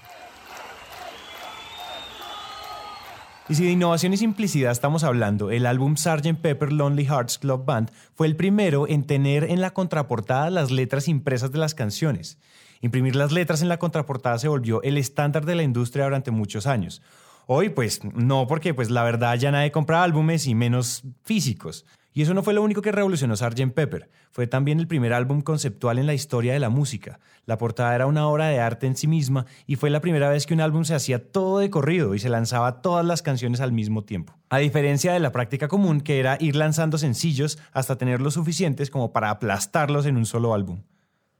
Y 3.48 3.54
si 3.54 3.64
de 3.64 3.70
innovación 3.70 4.12
y 4.12 4.16
simplicidad 4.16 4.72
estamos 4.72 5.04
hablando, 5.04 5.52
el 5.52 5.66
álbum 5.66 5.96
Sgt. 5.96 6.34
Pepper 6.42 6.72
Lonely 6.72 7.04
Hearts 7.04 7.38
Club 7.38 7.64
Band 7.64 7.92
fue 8.16 8.26
el 8.26 8.34
primero 8.34 8.88
en 8.88 9.04
tener 9.04 9.44
en 9.44 9.60
la 9.60 9.70
contraportada 9.70 10.50
las 10.50 10.72
letras 10.72 11.06
impresas 11.06 11.52
de 11.52 11.58
las 11.58 11.72
canciones. 11.72 12.38
Imprimir 12.80 13.14
las 13.14 13.30
letras 13.30 13.62
en 13.62 13.68
la 13.68 13.78
contraportada 13.78 14.40
se 14.40 14.48
volvió 14.48 14.82
el 14.82 14.98
estándar 14.98 15.46
de 15.46 15.54
la 15.54 15.62
industria 15.62 16.06
durante 16.06 16.32
muchos 16.32 16.66
años. 16.66 17.02
Hoy, 17.46 17.68
pues, 17.68 18.00
no, 18.02 18.48
porque 18.48 18.74
pues 18.74 18.90
la 18.90 19.04
verdad 19.04 19.36
ya 19.36 19.52
nadie 19.52 19.70
compra 19.70 20.02
álbumes 20.02 20.48
y 20.48 20.56
menos 20.56 21.04
físicos. 21.22 21.86
Y 22.16 22.22
eso 22.22 22.32
no 22.32 22.42
fue 22.42 22.54
lo 22.54 22.62
único 22.62 22.80
que 22.80 22.92
revolucionó 22.92 23.36
Sgt. 23.36 23.74
Pepper, 23.74 24.08
fue 24.30 24.46
también 24.46 24.80
el 24.80 24.86
primer 24.86 25.12
álbum 25.12 25.42
conceptual 25.42 25.98
en 25.98 26.06
la 26.06 26.14
historia 26.14 26.54
de 26.54 26.58
la 26.58 26.70
música. 26.70 27.20
La 27.44 27.58
portada 27.58 27.94
era 27.94 28.06
una 28.06 28.26
obra 28.26 28.46
de 28.46 28.58
arte 28.58 28.86
en 28.86 28.96
sí 28.96 29.06
misma 29.06 29.44
y 29.66 29.76
fue 29.76 29.90
la 29.90 30.00
primera 30.00 30.30
vez 30.30 30.46
que 30.46 30.54
un 30.54 30.62
álbum 30.62 30.84
se 30.84 30.94
hacía 30.94 31.30
todo 31.30 31.58
de 31.58 31.68
corrido 31.68 32.14
y 32.14 32.18
se 32.18 32.30
lanzaba 32.30 32.80
todas 32.80 33.04
las 33.04 33.20
canciones 33.20 33.60
al 33.60 33.72
mismo 33.72 34.04
tiempo. 34.04 34.32
A 34.48 34.56
diferencia 34.56 35.12
de 35.12 35.20
la 35.20 35.30
práctica 35.30 35.68
común 35.68 36.00
que 36.00 36.18
era 36.18 36.38
ir 36.40 36.56
lanzando 36.56 36.96
sencillos 36.96 37.58
hasta 37.72 37.98
tener 37.98 38.22
los 38.22 38.32
suficientes 38.32 38.88
como 38.88 39.12
para 39.12 39.28
aplastarlos 39.28 40.06
en 40.06 40.16
un 40.16 40.24
solo 40.24 40.54
álbum. 40.54 40.84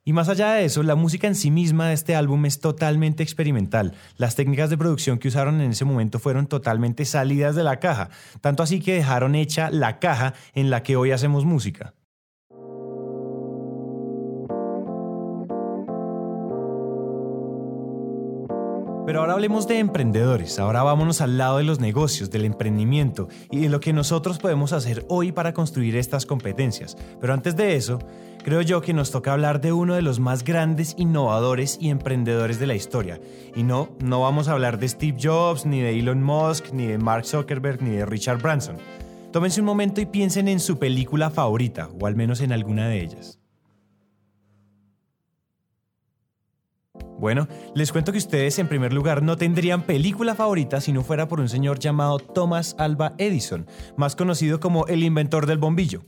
Y 0.09 0.13
más 0.13 0.29
allá 0.29 0.53
de 0.53 0.65
eso, 0.65 0.85
la 0.85 0.95
música 0.95 1.27
en 1.27 1.35
sí 1.35 1.51
misma 1.51 1.89
de 1.89 1.95
este 1.95 2.15
álbum 2.15 2.47
es 2.47 2.61
totalmente 2.61 3.25
experimental. 3.25 3.93
Las 4.19 4.37
técnicas 4.37 4.71
de 4.71 4.79
producción 4.79 5.19
que 5.19 5.27
usaron 5.27 5.61
en 5.61 5.73
ese 5.73 5.85
momento 5.85 6.21
fueron 6.21 6.47
totalmente 6.47 7.05
salidas 7.05 7.57
de 7.57 7.65
la 7.65 7.81
caja, 7.81 8.11
tanto 8.41 8.63
así 8.63 8.79
que 8.79 8.95
dejaron 8.95 9.35
hecha 9.35 9.69
la 9.69 9.99
caja 9.99 10.35
en 10.55 10.71
la 10.71 10.85
que 10.85 10.95
hoy 10.95 11.11
hacemos 11.11 11.45
música. 11.45 11.95
Pero 19.17 19.23
ahora 19.23 19.33
hablemos 19.33 19.67
de 19.67 19.79
emprendedores, 19.79 20.59
ahora 20.59 20.83
vámonos 20.83 21.23
al 21.23 21.39
lado 21.39 21.57
de 21.57 21.65
los 21.65 21.81
negocios, 21.81 22.31
del 22.31 22.45
emprendimiento 22.45 23.29
y 23.51 23.61
de 23.61 23.71
lo 23.71 23.81
que 23.81 23.95
nosotros 23.95 24.37
podemos 24.39 24.75
hacer 24.75 25.07
hoy 25.09 25.33
para 25.33 25.55
construir 25.55 25.97
estas 25.97 26.27
competencias. 26.27 26.99
Pero 27.19 27.33
antes 27.33 27.57
de 27.57 27.77
eso, 27.77 27.99
creo 28.45 28.61
yo 28.61 28.83
que 28.83 28.93
nos 28.93 29.11
toca 29.11 29.33
hablar 29.33 29.63
de 29.63 29.73
uno 29.73 29.95
de 29.95 30.03
los 30.03 30.21
más 30.21 30.45
grandes 30.45 30.95
innovadores 30.99 31.79
y 31.81 31.89
emprendedores 31.89 32.59
de 32.59 32.67
la 32.67 32.75
historia. 32.75 33.19
Y 33.55 33.63
no, 33.63 33.89
no 34.01 34.21
vamos 34.21 34.49
a 34.49 34.53
hablar 34.53 34.79
de 34.79 34.87
Steve 34.87 35.17
Jobs, 35.19 35.65
ni 35.65 35.81
de 35.81 35.99
Elon 35.99 36.23
Musk, 36.23 36.75
ni 36.75 36.85
de 36.85 36.99
Mark 36.99 37.25
Zuckerberg, 37.25 37.81
ni 37.81 37.93
de 37.93 38.05
Richard 38.05 38.43
Branson. 38.43 38.77
Tómense 39.33 39.61
un 39.61 39.67
momento 39.67 40.03
y 40.03 40.05
piensen 40.05 40.47
en 40.47 40.61
su 40.61 40.79
película 40.79 41.31
favorita, 41.31 41.89
o 41.99 42.07
al 42.07 42.17
menos 42.17 42.43
en 42.43 42.53
alguna 42.53 42.87
de 42.89 43.01
ellas. 43.01 43.39
Bueno, 47.19 47.49
les 47.75 47.93
cuento 47.93 48.13
que 48.13 48.19
ustedes 48.19 48.59
en 48.59 48.69
primer 48.69 48.93
lugar 48.93 49.23
no 49.23 49.37
tendrían 49.37 49.83
película 49.83 50.35
favorita 50.35 50.81
si 50.81 50.93
no 50.93 51.03
fuera 51.03 51.29
por 51.29 51.41
un 51.41 51.49
señor 51.49 51.79
llamado 51.79 52.19
Thomas 52.19 52.77
Alva 52.79 53.15
Edison, 53.17 53.67
más 53.97 54.17
conocido 54.17 54.61
como 54.61 54.87
el 54.87 55.03
inventor 55.03 55.47
del 55.47 55.59
bombillo. 55.59 56.03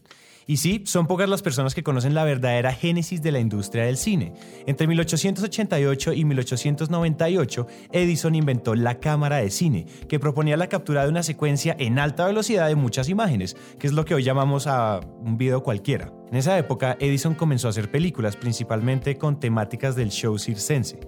Y 0.49 0.57
sí, 0.57 0.83
son 0.87 1.07
pocas 1.07 1.29
las 1.29 1.43
personas 1.43 1.75
que 1.75 1.83
conocen 1.83 2.15
la 2.15 2.25
verdadera 2.25 2.73
génesis 2.73 3.21
de 3.21 3.33
la 3.33 3.39
industria 3.39 3.85
del 3.85 3.99
cine. 3.99 4.33
Entre 4.67 4.87
1888 4.87 6.15
y 6.15 6.25
1898, 6.25 7.67
Edison 7.93 8.35
inventó 8.35 8.75
la 8.75 8.99
cámara 8.99 9.37
de 9.37 9.51
cine, 9.51 9.85
que 10.09 10.19
proponía 10.19 10.57
la 10.57 10.71
captura 10.71 11.03
de 11.03 11.11
una 11.11 11.23
secuencia 11.23 11.77
en 11.79 11.99
alta 11.99 12.25
velocidad 12.25 12.67
de 12.67 12.77
muchas 12.77 13.11
imágenes, 13.11 13.59
que 13.79 13.89
es 13.89 13.93
lo 13.93 14.07
que 14.07 14.15
hoy 14.15 14.23
llamamos 14.23 14.67
a 14.67 15.01
un 15.21 15.37
video 15.37 15.63
cualquiera. 15.63 16.15
En 16.31 16.39
esa 16.39 16.57
época, 16.57 16.97
Edison 16.99 17.35
comenzó 17.35 17.67
a 17.67 17.71
hacer 17.71 17.91
películas, 17.91 18.37
principalmente 18.37 19.19
con 19.19 19.41
temáticas 19.41 19.97
del 19.97 20.09
show 20.09 20.39
circense. 20.39 20.99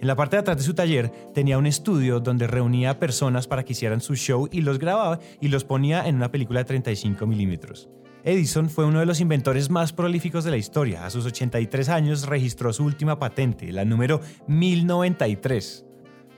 En 0.00 0.08
la 0.08 0.16
parte 0.16 0.34
de 0.34 0.40
atrás 0.40 0.56
de 0.56 0.64
su 0.64 0.74
taller 0.74 1.10
tenía 1.32 1.56
un 1.56 1.66
estudio 1.66 2.18
donde 2.18 2.48
reunía 2.48 2.90
a 2.90 2.98
personas 2.98 3.46
para 3.46 3.64
que 3.64 3.74
hicieran 3.74 4.00
su 4.00 4.16
show 4.16 4.48
y 4.50 4.62
los 4.62 4.80
grababa 4.80 5.20
y 5.40 5.48
los 5.48 5.62
ponía 5.62 6.08
en 6.08 6.16
una 6.16 6.32
película 6.32 6.58
de 6.58 6.64
35 6.64 7.24
milímetros. 7.28 7.88
Edison 8.24 8.68
fue 8.68 8.84
uno 8.84 9.00
de 9.00 9.06
los 9.06 9.20
inventores 9.20 9.70
más 9.70 9.92
prolíficos 9.92 10.44
de 10.44 10.50
la 10.50 10.56
historia. 10.56 11.06
A 11.06 11.10
sus 11.10 11.24
83 11.24 11.88
años 11.88 12.26
registró 12.26 12.72
su 12.72 12.84
última 12.84 13.18
patente, 13.18 13.72
la 13.72 13.84
número 13.84 14.20
1093. 14.46 15.84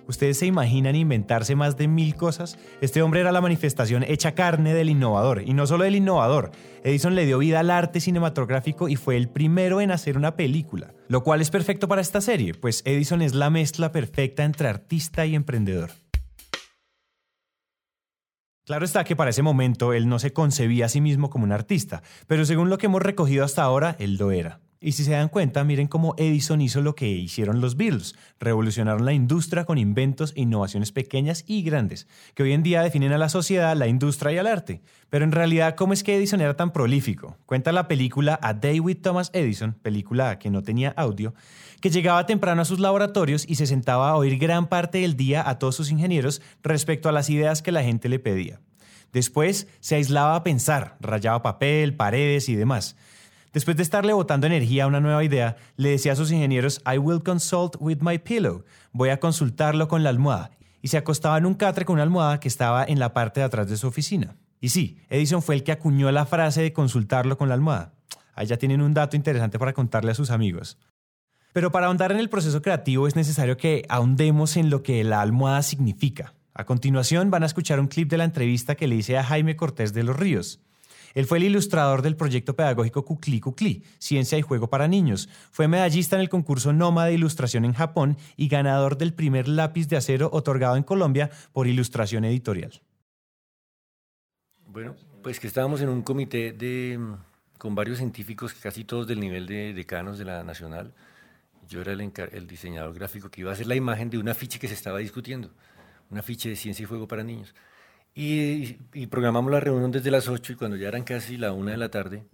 ¿Ustedes 0.07 0.39
se 0.39 0.47
imaginan 0.47 0.97
inventarse 0.97 1.55
más 1.55 1.77
de 1.77 1.87
mil 1.87 2.17
cosas? 2.17 2.59
Este 2.81 3.01
hombre 3.01 3.21
era 3.21 3.31
la 3.31 3.41
manifestación 3.41 4.03
hecha 4.03 4.35
carne 4.35 4.75
del 4.75 4.91
innovador, 4.91 5.43
y 5.47 5.55
no 5.55 5.69
solo 5.69 5.85
del 5.85 5.95
innovador. 5.95 6.51
Edison 6.83 7.15
le 7.15 7.27
dio 7.27 7.39
vida 7.39 7.61
al 7.61 7.71
arte 7.71 8.01
cinematográfico 8.01 8.89
y 8.89 8.97
fue 8.97 9.17
el 9.17 9.29
primero 9.29 9.81
en 9.81 9.93
hacer 9.93 10.17
una 10.17 10.35
película, 10.35 10.95
lo 11.09 11.23
cual 11.23 11.41
es 11.41 11.51
perfecto 11.51 11.87
para 11.87 12.03
esta 12.03 12.21
serie, 12.21 12.55
pues 12.55 12.83
Edison 12.85 13.23
es 13.23 13.35
la 13.35 13.51
mezcla 13.51 13.93
perfecta 13.93 14.43
entre 14.45 14.69
artista 14.69 15.27
y 15.27 15.37
emprendedor. 15.37 15.91
Claro 18.71 18.85
está 18.85 19.03
que 19.03 19.17
para 19.17 19.31
ese 19.31 19.43
momento 19.43 19.93
él 19.93 20.09
no 20.09 20.21
se 20.21 20.33
concebía 20.33 20.87
a 20.87 20.89
sí 20.89 21.00
mismo 21.00 21.29
como 21.29 21.43
un 21.43 21.50
artista, 21.50 22.05
pero 22.29 22.45
según 22.45 22.71
lo 22.71 22.79
que 22.79 22.87
hemos 22.87 23.03
recogido 23.03 23.45
hasta 23.45 23.65
ahora, 23.65 23.97
él 23.99 24.15
lo 24.15 24.31
era. 24.31 24.61
Y 24.83 24.93
si 24.93 25.05
se 25.05 25.11
dan 25.11 25.29
cuenta, 25.29 25.63
miren 25.63 25.89
cómo 25.89 26.15
Edison 26.17 26.63
hizo 26.63 26.81
lo 26.81 26.95
que 26.95 27.07
hicieron 27.07 27.61
los 27.61 27.77
Beatles. 27.77 28.15
Revolucionaron 28.39 29.05
la 29.05 29.13
industria 29.13 29.67
con 29.67 29.77
inventos 29.77 30.33
e 30.35 30.41
innovaciones 30.41 30.91
pequeñas 30.91 31.45
y 31.47 31.63
grandes, 31.63 32.09
que 32.33 32.45
hoy 32.45 32.55
en 32.55 32.63
día 32.63 32.83
definen 32.83 33.13
a 33.13 33.19
la 33.19 33.29
sociedad, 33.29 33.77
la 33.77 33.89
industria 33.89 34.33
y 34.33 34.39
al 34.39 34.47
arte. 34.47 34.81
Pero 35.11 35.27
en 35.27 35.33
realidad, 35.33 35.75
¿cómo 35.75 35.93
es 35.93 36.03
que 36.03 36.17
Edison 36.17 36.41
era 36.41 36.57
tan 36.57 36.73
prolífico? 36.73 37.37
Cuenta 37.45 37.73
la 37.73 37.89
película 37.89 38.39
A 38.41 38.55
Day 38.55 38.81
with 38.81 39.03
Thomas 39.03 39.29
Edison, 39.35 39.75
película 39.75 40.39
que 40.39 40.49
no 40.49 40.63
tenía 40.63 40.95
audio, 40.97 41.35
que 41.83 41.91
llegaba 41.91 42.25
temprano 42.25 42.63
a 42.63 42.65
sus 42.65 42.81
laboratorios 42.81 43.45
y 43.47 43.57
se 43.57 43.67
sentaba 43.67 44.09
a 44.09 44.17
oír 44.17 44.39
gran 44.39 44.67
parte 44.67 44.99
del 44.99 45.15
día 45.15 45.47
a 45.47 45.59
todos 45.59 45.77
sus 45.77 45.91
ingenieros 45.91 46.41
respecto 46.63 47.11
a 47.11 47.13
las 47.13 47.29
ideas 47.29 47.61
que 47.61 47.71
la 47.73 47.83
gente 47.83 48.09
le 48.09 48.19
pedía. 48.19 48.61
Después 49.13 49.67
se 49.81 49.97
aislaba 49.97 50.37
a 50.37 50.43
pensar, 50.43 50.97
rayaba 51.01 51.43
papel, 51.43 51.97
paredes 51.97 52.49
y 52.49 52.55
demás. 52.55 52.97
Después 53.52 53.76
de 53.76 53.83
estarle 53.83 54.12
botando 54.12 54.47
energía 54.47 54.85
a 54.85 54.87
una 54.87 55.00
nueva 55.00 55.25
idea, 55.25 55.57
le 55.76 55.90
decía 55.90 56.12
a 56.12 56.16
sus 56.16 56.30
ingenieros, 56.30 56.80
I 56.87 56.99
will 56.99 57.23
consult 57.23 57.76
with 57.80 57.99
my 58.00 58.19
pillow. 58.19 58.64
Voy 58.92 59.09
a 59.09 59.19
consultarlo 59.19 59.88
con 59.88 60.04
la 60.04 60.11
almohada. 60.11 60.52
Y 60.83 60.88
se 60.88 60.97
acostaba 60.97 61.37
en 61.37 61.47
un 61.47 61.54
catre 61.54 61.85
con 61.85 61.95
una 61.95 62.04
almohada 62.04 62.38
que 62.38 62.49
estaba 62.49 62.85
en 62.85 62.99
la 63.00 63.12
parte 63.12 63.40
de 63.40 63.47
atrás 63.47 63.69
de 63.69 63.76
su 63.76 63.88
oficina. 63.88 64.37
Y 64.61 64.69
sí, 64.69 64.99
Edison 65.09 65.42
fue 65.42 65.57
el 65.57 65.64
que 65.64 65.73
acuñó 65.73 66.11
la 66.12 66.26
frase 66.26 66.62
de 66.62 66.73
consultarlo 66.73 67.37
con 67.37 67.49
la 67.49 67.54
almohada. 67.54 67.95
Ahí 68.35 68.47
ya 68.47 68.57
tienen 68.57 68.83
un 68.83 68.95
dato 68.95 69.16
interesante 69.16 69.59
para 69.59 69.73
contarle 69.73 70.12
a 70.12 70.14
sus 70.14 70.30
amigos. 70.30 70.78
Pero 71.52 71.73
para 71.73 71.87
ahondar 71.87 72.12
en 72.12 72.19
el 72.19 72.28
proceso 72.28 72.62
creativo 72.62 73.09
es 73.09 73.16
necesario 73.16 73.57
que 73.57 73.85
ahondemos 73.88 74.57
en 74.57 74.71
lo 74.71 74.83
que 74.85 75.02
la 75.02 75.21
almohada 75.21 75.62
significa. 75.62 76.35
A 76.54 76.64
continuación 76.64 77.30
van 77.30 77.42
a 77.42 77.47
escuchar 77.47 77.80
un 77.80 77.88
clip 77.88 78.09
de 78.09 78.19
la 78.19 78.25
entrevista 78.25 78.76
que 78.76 78.87
le 78.87 78.95
hice 78.95 79.19
a 79.19 79.25
Jaime 79.25 79.57
Cortés 79.57 79.92
de 79.92 80.04
los 80.04 80.16
Ríos. 80.16 80.61
Él 81.14 81.26
fue 81.26 81.38
el 81.38 81.45
ilustrador 81.45 82.02
del 82.02 82.17
proyecto 82.17 82.55
pedagógico 82.55 83.05
Kukli 83.05 83.40
Kukli, 83.40 83.85
Ciencia 83.99 84.38
y 84.38 84.43
Juego 84.43 84.69
para 84.69 84.88
Niños. 84.88 85.29
Fue 85.50 85.69
medallista 85.69 86.17
en 86.17 86.23
el 86.23 86.29
concurso 86.29 86.73
Noma 86.73 87.07
de 87.07 87.14
Ilustración 87.14 87.64
en 87.64 87.73
Japón 87.73 88.17
y 88.37 88.49
ganador 88.49 88.97
del 88.97 89.14
primer 89.14 89.49
lápiz 89.49 89.88
de 89.88 89.97
acero 89.97 90.31
otorgado 90.33 90.76
en 90.76 90.83
Colombia 90.83 91.31
por 91.52 91.67
Ilustración 91.67 92.25
Editorial. 92.25 92.81
Bueno, 94.67 94.95
pues 95.23 95.40
que 95.40 95.49
estábamos 95.49 95.81
en 95.81 95.88
un 95.88 96.02
comité 96.02 96.52
de, 96.52 96.99
con 97.59 97.75
varios 97.75 97.99
científicos, 97.99 98.55
casi 98.55 98.85
todos 98.85 99.07
del 99.07 99.21
nivel 99.21 99.47
de 99.47 99.75
decanos 99.75 100.19
de 100.19 100.25
la 100.25 100.45
Nacional, 100.45 100.95
yo 101.69 101.81
era 101.81 101.93
el, 101.93 102.47
diseñador 102.47 102.95
gráfico 102.95 103.31
que 103.31 103.43
iba 103.43 103.50
a 103.50 103.55
hacer 103.55 103.67
la 103.67 103.76
imagen 103.76 104.11
de 104.11 104.19
una 104.19 104.35
ficha 104.35 104.59
que 104.59 104.67
se 104.67 104.75
estaba 104.75 104.99
discutiendo. 104.99 105.50
un 106.11 106.19
afiche 106.19 106.49
de 106.49 106.57
ciencia 106.57 106.83
y 106.83 106.87
juego 106.87 107.07
para 107.07 107.23
niños. 107.23 107.55
Y, 108.14 108.75
programamos 109.07 109.52
la 109.52 109.61
reunión 109.61 109.93
desde 109.93 110.11
las 110.11 110.29
8 110.29 110.52
y 110.52 110.57
cuando 110.57 110.76
ya 110.76 110.88
eran 110.88 111.05
casi 111.05 111.37
la 111.37 111.52
1 111.52 111.71
de 111.71 111.76
la 111.76 111.90
tarde, 111.90 112.25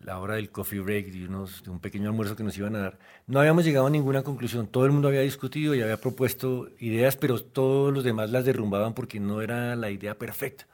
la 0.00 0.18
hora 0.18 0.34
del 0.34 0.50
coffee 0.50 0.80
break, 0.80 1.06
de, 1.12 1.28
unos, 1.28 1.62
de 1.62 1.70
un 1.70 1.80
pequeño 1.80 2.08
almuerzo 2.08 2.36
que 2.36 2.42
nos 2.42 2.58
iban 2.58 2.76
a 2.76 2.80
dar, 2.80 2.98
no 3.26 3.40
habíamos 3.40 3.64
llegado 3.64 3.86
a 3.86 3.90
ninguna 3.90 4.22
conclusión. 4.22 4.66
Todo 4.66 4.86
el 4.86 4.92
mundo 4.92 5.08
había 5.08 5.20
discutido 5.20 5.74
y 5.74 5.82
había 5.82 5.96
propuesto 5.96 6.68
ideas, 6.78 7.16
pero 7.16 7.40
todos 7.42 7.92
los 7.94 8.04
demás 8.04 8.30
las 8.30 8.44
derrumbaban 8.44 8.94
porque 8.94 9.20
no 9.20 9.40
era 9.40 9.76
la 9.76 9.90
idea 9.90 10.18
perfecta. 10.18 10.66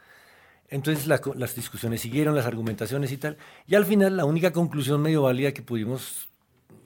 Entonces 0.69 1.07
las 1.07 1.55
discusiones 1.57 2.01
siguieron, 2.01 2.35
las 2.35 2.47
argumentaciones 2.47 3.11
y 3.13 3.19
tal. 3.19 3.37
Y 3.67 3.75
al 3.75 3.85
final 3.85 4.17
la 4.17 4.25
única 4.25 4.53
conclusión 4.53 5.03
medio 5.03 5.23
válida 5.23 5.53
que 5.53 5.63
pudimos 5.63 6.29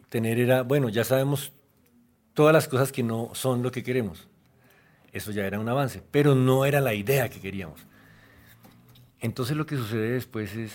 tener 0.08 0.38
era, 0.38 0.62
bueno, 0.62 0.88
ya 0.88 1.04
sabemos 1.04 1.52
todas 2.32 2.52
las 2.52 2.66
cosas 2.66 2.92
que 2.92 3.02
no 3.02 3.30
son 3.34 3.62
lo 3.62 3.70
que 3.70 3.82
queremos. 3.82 4.28
Eso 5.14 5.30
ya 5.30 5.46
era 5.46 5.60
un 5.60 5.68
avance, 5.68 6.02
pero 6.10 6.34
no 6.34 6.64
era 6.64 6.80
la 6.80 6.92
idea 6.92 7.28
que 7.28 7.40
queríamos. 7.40 7.86
Entonces 9.20 9.56
lo 9.56 9.64
que 9.64 9.76
sucede 9.76 10.10
después 10.10 10.56
es 10.56 10.72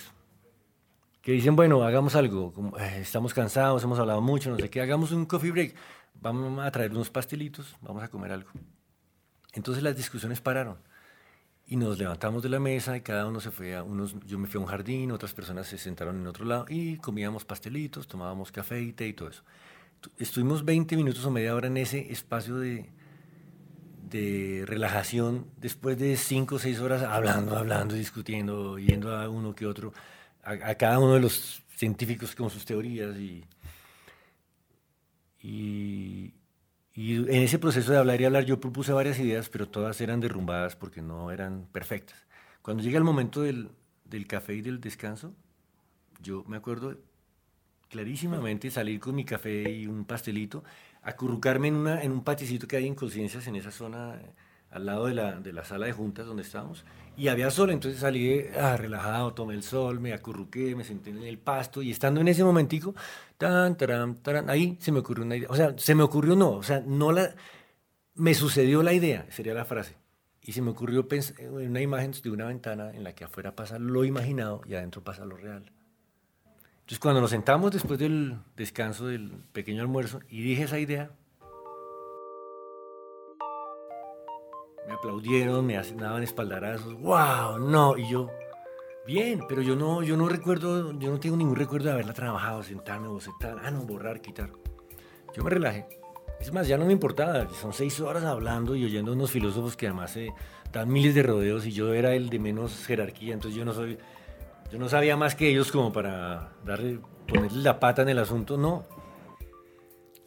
que 1.22 1.34
dicen, 1.34 1.58
bueno, 1.58 1.84
hagamos 1.84 2.16
algo, 2.16 2.54
eh, 2.80 3.00
estamos 3.02 3.34
cansados, 3.34 3.84
hemos 3.84 4.00
hablado 4.00 4.22
mucho, 4.22 4.50
no 4.50 4.58
sé 4.58 4.70
qué, 4.70 4.80
hagamos 4.80 5.12
un 5.12 5.26
coffee 5.26 5.52
break, 5.52 5.76
vamos 6.22 6.66
a 6.66 6.72
traer 6.72 6.92
unos 6.92 7.10
pastelitos, 7.10 7.76
vamos 7.82 8.02
a 8.02 8.08
comer 8.08 8.32
algo. 8.32 8.50
Entonces 9.52 9.84
las 9.84 9.98
discusiones 9.98 10.40
pararon 10.40 10.78
y 11.68 11.76
nos 11.76 12.00
levantamos 12.00 12.42
de 12.42 12.48
la 12.48 12.62
mesa 12.62 12.96
y 12.96 13.02
cada 13.02 13.28
uno 13.28 13.42
se 13.42 13.52
fue 13.52 13.76
a 13.76 13.84
unos, 13.84 14.16
yo 14.26 14.40
me 14.40 14.48
fui 14.48 14.58
a 14.58 14.62
un 14.62 14.68
jardín, 14.68 15.12
otras 15.12 15.34
personas 15.34 15.68
se 15.68 15.78
sentaron 15.78 16.16
en 16.16 16.28
otro 16.28 16.46
lado 16.46 16.66
y 16.70 16.96
comíamos 16.96 17.44
pastelitos, 17.44 18.08
tomábamos 18.08 18.54
café 18.54 18.82
y 18.82 18.94
té 18.94 19.06
y 19.06 19.14
todo 19.14 19.28
eso. 19.28 19.44
Estuvimos 20.18 20.64
20 20.64 20.96
minutos 20.96 21.26
o 21.26 21.30
media 21.30 21.54
hora 21.54 21.68
en 21.68 21.76
ese 21.76 22.10
espacio 22.10 22.58
de, 22.58 22.90
de 24.10 24.64
relajación 24.66 25.48
después 25.58 25.98
de 25.98 26.18
cinco 26.18 26.56
o 26.56 26.60
seis 26.60 26.80
horas 26.80 27.04
hablando, 27.04 27.56
hablando, 27.58 27.96
discutiendo, 27.96 28.78
yendo 28.80 29.16
a 29.16 29.30
uno 29.30 29.54
que 29.54 29.66
otro, 29.66 29.94
a, 30.44 30.76
cada 30.76 31.00
uno 31.00 31.14
de 31.14 31.20
los 31.20 31.64
científicos 31.76 32.36
con 32.36 32.50
sus 32.50 32.66
teorías 32.66 33.16
y, 33.18 33.46
y, 35.42 36.34
en 36.96 37.44
ese 37.44 37.60
proceso 37.60 37.92
de 37.92 37.98
hablar 37.98 38.20
y 38.20 38.26
hablar 38.26 38.46
yo 38.46 38.60
propuse 38.60 38.92
varias 38.92 39.20
ideas, 39.20 39.48
pero 39.50 39.70
todas 39.70 40.02
eran 40.02 40.20
derrumbadas 40.20 40.76
porque 40.76 41.02
no 41.02 41.32
eran 41.32 41.68
perfectas. 41.72 42.26
Cuando 42.62 42.84
llega 42.84 42.98
el 42.98 43.06
momento 43.06 43.42
del, 43.42 43.70
del 44.04 44.28
café 44.28 44.56
y 44.56 44.62
del 44.62 44.82
descanso, 44.82 45.34
yo 46.22 46.44
me 46.48 46.58
acuerdo 46.58 46.98
clarísimamente 47.90 48.70
salir 48.70 49.00
con 49.00 49.16
mi 49.16 49.24
café 49.24 49.72
y 49.72 49.88
un 49.88 50.06
pastelito 50.06 50.64
acurrucarme 51.02 51.70
en, 51.70 51.76
una, 51.76 52.02
en 52.04 52.12
un 52.12 52.24
paticito 52.24 52.68
que 52.68 52.78
hay 52.78 52.88
en 52.88 52.96
Conciencias, 52.96 53.48
en 53.48 53.56
esa 53.56 53.72
zona, 53.72 54.16
eh, 54.16 54.34
al 54.72 54.86
lado 54.86 55.08
de 55.08 55.14
la, 55.14 55.40
de 55.40 55.54
la, 55.54 55.64
sala 55.64 55.88
de 55.88 55.94
juntas 55.94 56.26
donde 56.26 56.44
estábamos, 56.44 56.86
y 57.18 57.28
había 57.28 57.50
sol, 57.52 57.72
entonces 57.72 58.00
salí 58.00 58.46
ah, 58.60 58.78
relajado, 58.78 59.34
tomé 59.34 59.56
el 59.56 59.64
sol, 59.64 60.00
me 60.00 60.14
acurruqué, 60.14 60.76
me 60.76 60.84
senté 60.84 61.10
en 61.10 61.24
el 61.24 61.40
pasto, 61.40 61.82
y 61.82 61.92
estando 61.92 62.22
en 62.22 62.28
ese 62.28 62.44
momentico, 62.44 62.94
tan, 63.38 63.76
ahí 64.48 64.78
se 64.80 64.92
me 64.92 65.00
ocurrió 65.00 65.26
una 65.26 65.36
idea, 65.36 65.50
o 65.50 65.56
sea, 65.56 65.74
se 65.78 65.96
me 65.96 66.04
ocurrió 66.04 66.36
no, 66.36 66.52
o 66.52 66.64
sea, 66.64 66.82
no 66.86 67.12
la, 67.12 67.34
me 68.16 68.34
sucedió 68.34 68.84
la 68.84 68.94
idea, 68.94 69.26
sería 69.32 69.54
la 69.54 69.66
frase, 69.66 69.96
y 70.42 70.52
se 70.52 70.62
me 70.62 70.72
ocurrió 70.72 71.08
una 71.52 71.82
imagen 71.82 72.12
de 72.24 72.30
una 72.30 72.46
ventana 72.46 72.92
en 72.92 73.04
la 73.04 73.14
que 73.14 73.24
afuera 73.24 73.56
pasa 73.56 73.80
lo 73.80 74.06
imaginado 74.06 74.62
y 74.66 74.76
adentro 74.76 75.04
pasa 75.04 75.26
lo 75.26 75.38
real. 75.38 75.72
Entonces, 76.90 77.04
cuando 77.04 77.22
nos 77.22 77.30
sentamos 77.30 77.72
después 77.72 78.00
del 78.00 78.40
descanso 78.58 79.06
del 79.06 79.30
pequeño 79.54 79.84
almuerzo 79.84 80.22
y 80.28 80.42
dije 80.42 80.64
esa 80.64 80.80
idea, 80.80 81.12
me 84.88 84.94
aplaudieron, 84.96 85.68
me 85.68 85.76
daban 85.76 86.24
espaldarazos, 86.24 86.96
wow, 86.96 87.60
no, 87.60 87.96
y 87.96 88.10
yo, 88.10 88.32
bien, 89.06 89.42
pero 89.48 89.62
yo 89.62 89.76
no, 89.76 90.02
yo 90.02 90.18
no 90.18 90.28
recuerdo, 90.28 90.98
yo 90.98 91.12
no 91.12 91.20
tengo 91.20 91.38
ningún 91.38 91.56
recuerdo 91.56 91.90
de 91.90 91.92
haberla 91.92 92.14
trabajado, 92.14 92.64
sentarme, 92.64 93.08
bocetar, 93.08 93.58
ah, 93.64 93.70
no, 93.70 93.86
borrar, 93.86 94.20
quitar. 94.20 94.50
Yo 95.36 95.44
me 95.44 95.52
relajé. 95.52 95.86
Es 96.42 96.52
más, 96.52 96.68
ya 96.68 96.80
no 96.80 96.86
me 96.86 96.94
importaba, 96.94 97.48
son 97.50 97.72
seis 97.72 98.00
horas 98.00 98.24
hablando 98.24 98.76
y 98.76 98.84
oyendo 98.84 99.12
a 99.12 99.14
unos 99.14 99.30
filósofos 99.30 99.78
que 99.78 99.86
además 99.86 100.10
se 100.10 100.34
dan 100.72 100.92
miles 100.92 101.14
de 101.14 101.22
rodeos 101.22 101.68
y 101.68 101.72
yo 101.72 101.94
era 101.94 102.16
el 102.16 102.32
de 102.32 102.40
menos 102.40 102.84
jerarquía, 102.88 103.36
entonces 103.36 103.56
yo 103.56 103.64
no 103.64 103.74
soy 103.74 104.00
yo 104.72 104.78
no 104.78 104.90
sabía 104.90 105.18
más 105.18 105.36
que 105.36 105.50
ellos 105.50 105.72
como 105.72 105.92
para 105.92 106.54
darle, 106.64 107.00
ponerle 107.28 107.62
la 107.62 107.80
pata 107.80 108.02
en 108.04 108.10
el 108.10 108.20
asunto, 108.20 108.58
no. 108.58 108.86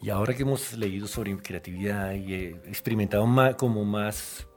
Y 0.01 0.09
ahora 0.09 0.33
que 0.33 0.41
hemos 0.41 0.73
leído 0.73 1.07
sobre 1.07 1.37
creatividad 1.37 2.13
y 2.13 2.33
experimentado 2.33 3.25
más, 3.25 3.55
como 3.55 3.85
más 3.85 4.47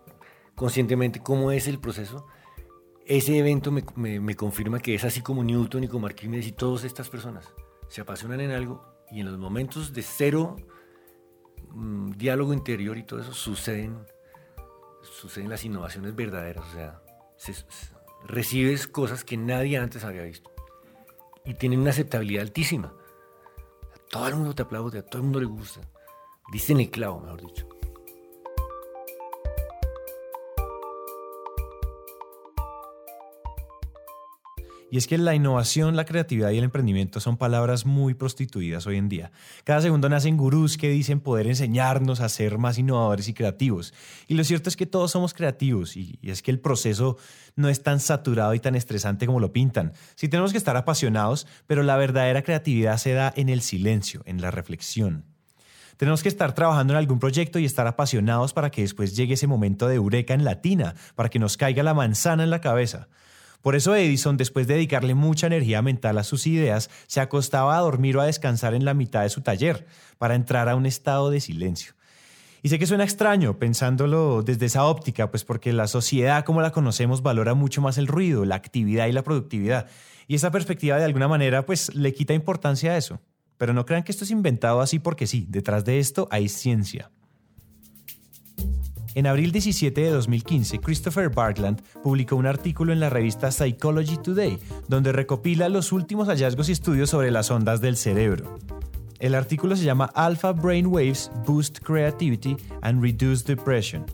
conscientemente 0.57 1.21
cómo 1.23 1.53
es 1.53 1.69
el 1.69 1.79
proceso, 1.79 2.27
ese 3.07 3.39
evento 3.39 3.71
me, 3.71 4.35
confirma 4.35 4.81
que 4.81 4.97
es 4.97 5.05
así 5.05 5.21
como 5.21 5.45
Newton 5.45 5.85
y 5.85 5.89
como 5.89 6.07
Arquímedes 6.07 6.49
y 6.49 6.53
todas 6.53 6.83
estas 6.83 7.09
personas 7.09 7.55
se 7.89 8.01
apasionan 8.01 8.41
en 8.41 8.51
algo 8.51 8.85
y 9.13 9.21
en 9.21 9.27
los 9.27 9.39
momentos 9.39 9.93
de 9.93 10.03
cero 10.03 10.57
mm, 11.71 12.11
diálogo 12.13 12.53
interior 12.53 12.99
y 12.99 13.05
todo 13.05 13.21
eso 13.21 13.33
suceden, 13.33 14.05
suceden 15.03 15.49
las 15.49 15.65
innovaciones 15.65 16.17
verdaderas. 16.17 16.67
O 16.67 16.73
sea, 16.73 17.01
se, 17.37 17.53
recibes 18.25 18.87
cosas 18.87 19.25
que 19.25 19.37
nadie 19.37 19.79
antes 19.79 20.05
había 20.05 20.23
visto. 20.23 20.51
Y 21.45 21.55
tienen 21.55 21.81
una 21.81 21.91
aceptabilidad 21.91 22.43
altísima. 22.43 22.93
A 23.95 23.99
todo 24.11 24.29
el 24.29 24.37
mundo 24.37 24.55
te 24.55 24.63
aplaude, 24.63 24.99
a 24.99 25.03
todo 25.03 25.19
el 25.19 25.25
mundo 25.25 25.41
le 25.41 25.47
gusta. 25.47 25.81
Dicen 26.53 26.81
el 26.81 26.91
clavo, 26.91 27.21
mejor 27.21 27.41
dicho. 27.41 27.76
Y 34.89 34.99
es 34.99 35.09
que 35.09 35.19
la 35.19 35.35
innovación, 35.35 35.97
la 35.97 36.05
creatividad 36.05 36.51
y 36.51 36.59
el 36.59 36.65
emprendimiento 36.65 37.19
son 37.19 37.37
palabras 37.37 37.87
muy 37.87 38.15
prostituidas 38.15 38.87
hoy 38.87 38.99
en 38.99 39.09
día. 39.09 39.33
Cada 39.65 39.81
segundo 39.81 40.09
nacen 40.09 40.37
gurús 40.37 40.77
que 40.77 40.91
dicen 40.91 41.21
poder 41.21 41.49
enseñarnos 41.49 42.21
a 42.21 42.29
ser 42.29 42.57
más 42.59 42.79
innovadores 42.79 43.27
y 43.27 43.35
creativos. 43.35 43.93
Y 44.29 44.35
lo 44.35 44.45
cierto 44.45 44.69
es 44.69 44.77
que 44.77 44.87
todos 44.87 45.11
somos 45.11 45.35
creativos 45.35 45.97
y, 45.97 46.21
es 46.23 46.41
que 46.41 46.53
el 46.53 46.61
proceso 46.61 47.17
no 47.57 47.69
es 47.69 47.83
tan 47.83 47.99
saturado 47.99 48.55
y 48.55 48.61
tan 48.61 48.77
estresante 48.77 49.27
como 49.27 49.41
lo 49.41 49.53
pintan. 49.53 49.93
Sí 50.15 50.29
tenemos 50.29 50.53
que 50.53 50.59
estar 50.59 50.77
apasionados, 50.77 51.49
pero 51.67 51.83
la 51.83 51.97
verdadera 51.97 52.43
creatividad 52.43 52.99
se 52.99 53.13
da 53.13 53.33
en 53.35 53.49
el 53.49 53.63
silencio, 53.63 54.23
en 54.25 54.41
la 54.41 54.53
reflexión. 54.53 55.25
Tenemos 55.97 56.23
que 56.23 56.29
estar 56.29 56.55
trabajando 56.55 56.93
en 56.93 56.99
algún 56.99 57.19
proyecto 57.19 57.59
y 57.59 57.65
estar 57.65 57.87
apasionados 57.87 58.53
para 58.53 58.71
que 58.71 58.83
después 58.83 59.17
llegue 59.17 59.35
ese 59.35 59.47
momento 59.47 59.89
de 59.89 59.97
eureka 59.97 60.35
en 60.35 60.45
latina, 60.45 60.95
para 61.15 61.31
que 61.31 61.39
nos 61.39 61.57
caiga 61.57 61.83
la 61.83 61.95
manzana 61.95 62.45
en 62.45 62.51
la 62.51 62.61
cabeza. 62.61 63.09
Por 63.67 63.75
eso 63.75 63.97
Edison, 63.97 64.37
después 64.37 64.69
de 64.69 64.75
dedicarle 64.75 65.17
mucha 65.17 65.49
energía 65.49 65.83
mental 65.83 66.19
a 66.19 66.23
sus 66.23 66.47
ideas, 66.47 66.89
se 67.09 67.21
acostaba 67.21 67.77
a 67.77 67.81
dormir 67.81 68.17
o 68.17 68.21
a 68.21 68.27
descansar 68.27 68.75
en 68.75 68.85
la 68.85 68.95
mitad 68.95 69.23
de 69.23 69.29
su 69.29 69.41
taller 69.41 69.89
para 70.19 70.37
entrar 70.37 70.69
a 70.69 70.77
un 70.77 70.87
estado 70.87 71.31
de 71.31 71.41
silencio. 71.41 71.95
Y 72.63 72.69
sé 72.69 72.79
que 72.79 72.87
suena 72.87 73.03
extraño 73.03 73.59
pensándolo 73.59 74.45
desde 74.45 74.67
esa 74.67 74.85
óptica, 74.85 75.33
pues 75.33 75.43
porque 75.43 75.73
la 75.73 75.89
sociedad 75.89 76.45
como 76.45 76.61
la 76.61 76.71
conocemos 76.71 77.23
valora 77.23 77.55
mucho 77.55 77.83
más 77.83 77.99
el 77.99 78.07
ruido, 78.07 78.45
la 78.45 78.55
actividad 78.55 79.09
y 79.09 79.13
la 79.13 79.25
productividad. 79.25 79.89
Y 80.29 80.37
esa 80.37 80.53
perspectiva 80.53 80.99
de 80.99 81.05
alguna 81.05 81.27
manera 81.27 81.67
pues 81.67 81.93
le 81.93 82.15
quita 82.15 82.35
importancia 82.35 82.93
a 82.93 82.97
eso. 82.97 83.21
Pero 83.59 83.75
no 83.75 83.85
crean 83.85 84.05
que 84.05 84.13
esto 84.13 84.23
es 84.23 84.31
inventado 84.31 84.81
así 84.81 85.01
porque 85.01 85.27
sí, 85.27 85.45
detrás 85.49 85.85
de 85.85 85.99
esto 85.99 86.29
hay 86.31 86.49
ciencia. 86.49 87.11
En 89.17 89.27
abril 89.27 89.51
17 89.51 89.99
de 89.99 90.11
2015, 90.11 90.79
Christopher 90.79 91.31
Bartland 91.31 91.81
publicó 92.03 92.37
un 92.37 92.45
artículo 92.45 92.93
en 92.93 93.01
la 93.01 93.09
revista 93.09 93.51
Psychology 93.51 94.19
Today, 94.19 94.59
donde 94.89 95.11
recopila 95.11 95.71
los 95.71 95.91
últimos 95.91 96.29
hallazgos 96.29 96.69
y 96.69 96.73
estudios 96.73 97.09
sobre 97.09 97.31
las 97.31 97.51
ondas 97.51 97.81
del 97.81 97.97
cerebro. 97.97 98.59
El 99.19 99.35
artículo 99.35 99.75
se 99.75 99.85
llama 99.85 100.11
Alpha 100.15 100.53
Brain 100.53 100.89
Waves 100.89 101.31
Boost 101.47 101.79
Creativity 101.79 102.59
and 102.83 103.03
Reduce 103.03 103.43
Depression. 103.43 104.05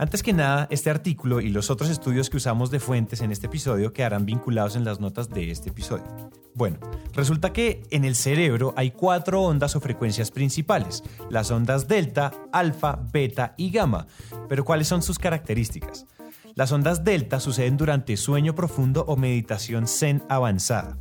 Antes 0.00 0.22
que 0.22 0.32
nada, 0.32 0.66
este 0.70 0.88
artículo 0.88 1.42
y 1.42 1.50
los 1.50 1.68
otros 1.68 1.90
estudios 1.90 2.30
que 2.30 2.38
usamos 2.38 2.70
de 2.70 2.80
fuentes 2.80 3.20
en 3.20 3.32
este 3.32 3.48
episodio 3.48 3.92
quedarán 3.92 4.24
vinculados 4.24 4.74
en 4.74 4.82
las 4.82 4.98
notas 4.98 5.28
de 5.28 5.50
este 5.50 5.68
episodio. 5.68 6.06
Bueno, 6.54 6.78
resulta 7.12 7.52
que 7.52 7.82
en 7.90 8.06
el 8.06 8.16
cerebro 8.16 8.72
hay 8.78 8.92
cuatro 8.92 9.42
ondas 9.42 9.76
o 9.76 9.80
frecuencias 9.80 10.30
principales, 10.30 11.02
las 11.28 11.50
ondas 11.50 11.86
delta, 11.86 12.32
alfa, 12.50 12.98
beta 13.12 13.52
y 13.58 13.70
gamma. 13.70 14.06
Pero 14.48 14.64
¿cuáles 14.64 14.88
son 14.88 15.02
sus 15.02 15.18
características? 15.18 16.06
Las 16.54 16.72
ondas 16.72 17.04
delta 17.04 17.38
suceden 17.38 17.76
durante 17.76 18.16
sueño 18.16 18.54
profundo 18.54 19.04
o 19.06 19.18
meditación 19.18 19.86
zen 19.86 20.22
avanzada. 20.30 20.96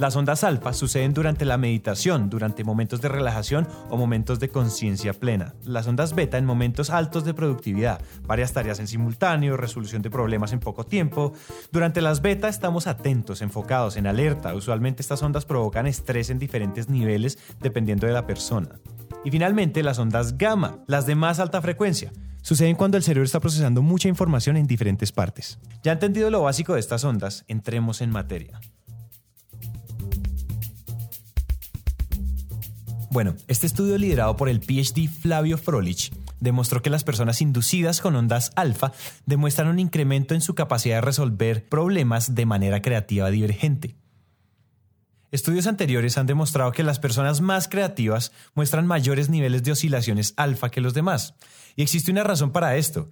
Las 0.00 0.16
ondas 0.16 0.44
alfa 0.44 0.72
suceden 0.72 1.12
durante 1.12 1.44
la 1.44 1.58
meditación, 1.58 2.30
durante 2.30 2.64
momentos 2.64 3.02
de 3.02 3.10
relajación 3.10 3.68
o 3.90 3.98
momentos 3.98 4.40
de 4.40 4.48
conciencia 4.48 5.12
plena. 5.12 5.52
Las 5.66 5.86
ondas 5.86 6.14
beta 6.14 6.38
en 6.38 6.46
momentos 6.46 6.88
altos 6.88 7.26
de 7.26 7.34
productividad, 7.34 8.00
varias 8.22 8.54
tareas 8.54 8.80
en 8.80 8.86
simultáneo, 8.86 9.58
resolución 9.58 10.00
de 10.00 10.08
problemas 10.08 10.54
en 10.54 10.60
poco 10.60 10.86
tiempo. 10.86 11.34
Durante 11.70 12.00
las 12.00 12.22
beta 12.22 12.48
estamos 12.48 12.86
atentos, 12.86 13.42
enfocados, 13.42 13.98
en 13.98 14.06
alerta. 14.06 14.54
Usualmente 14.54 15.02
estas 15.02 15.22
ondas 15.22 15.44
provocan 15.44 15.86
estrés 15.86 16.30
en 16.30 16.38
diferentes 16.38 16.88
niveles 16.88 17.38
dependiendo 17.60 18.06
de 18.06 18.14
la 18.14 18.26
persona. 18.26 18.80
Y 19.22 19.30
finalmente 19.30 19.82
las 19.82 19.98
ondas 19.98 20.38
gamma, 20.38 20.78
las 20.86 21.04
de 21.04 21.14
más 21.14 21.40
alta 21.40 21.60
frecuencia 21.60 22.10
Suceden 22.42 22.74
cuando 22.74 22.96
el 22.96 23.02
cerebro 23.02 23.26
está 23.26 23.38
procesando 23.38 23.82
mucha 23.82 24.08
información 24.08 24.56
en 24.56 24.66
diferentes 24.66 25.12
partes. 25.12 25.58
Ya 25.82 25.92
entendido 25.92 26.30
lo 26.30 26.40
básico 26.40 26.72
de 26.72 26.80
estas 26.80 27.04
ondas, 27.04 27.44
entremos 27.48 28.00
en 28.00 28.08
materia. 28.08 28.58
Bueno, 33.12 33.34
este 33.48 33.66
estudio 33.66 33.98
liderado 33.98 34.36
por 34.36 34.48
el 34.48 34.60
PhD 34.60 35.08
Flavio 35.08 35.58
Frolich 35.58 36.12
demostró 36.38 36.80
que 36.80 36.90
las 36.90 37.02
personas 37.02 37.40
inducidas 37.40 38.00
con 38.00 38.14
ondas 38.14 38.52
alfa 38.54 38.92
demuestran 39.26 39.66
un 39.66 39.80
incremento 39.80 40.36
en 40.36 40.40
su 40.40 40.54
capacidad 40.54 40.98
de 40.98 41.00
resolver 41.00 41.68
problemas 41.68 42.36
de 42.36 42.46
manera 42.46 42.80
creativa 42.82 43.28
divergente. 43.30 43.96
Estudios 45.32 45.66
anteriores 45.66 46.18
han 46.18 46.26
demostrado 46.26 46.70
que 46.70 46.84
las 46.84 47.00
personas 47.00 47.40
más 47.40 47.66
creativas 47.66 48.30
muestran 48.54 48.86
mayores 48.86 49.28
niveles 49.28 49.64
de 49.64 49.72
oscilaciones 49.72 50.32
alfa 50.36 50.70
que 50.70 50.80
los 50.80 50.94
demás. 50.94 51.34
Y 51.74 51.82
existe 51.82 52.12
una 52.12 52.22
razón 52.22 52.52
para 52.52 52.76
esto. 52.76 53.10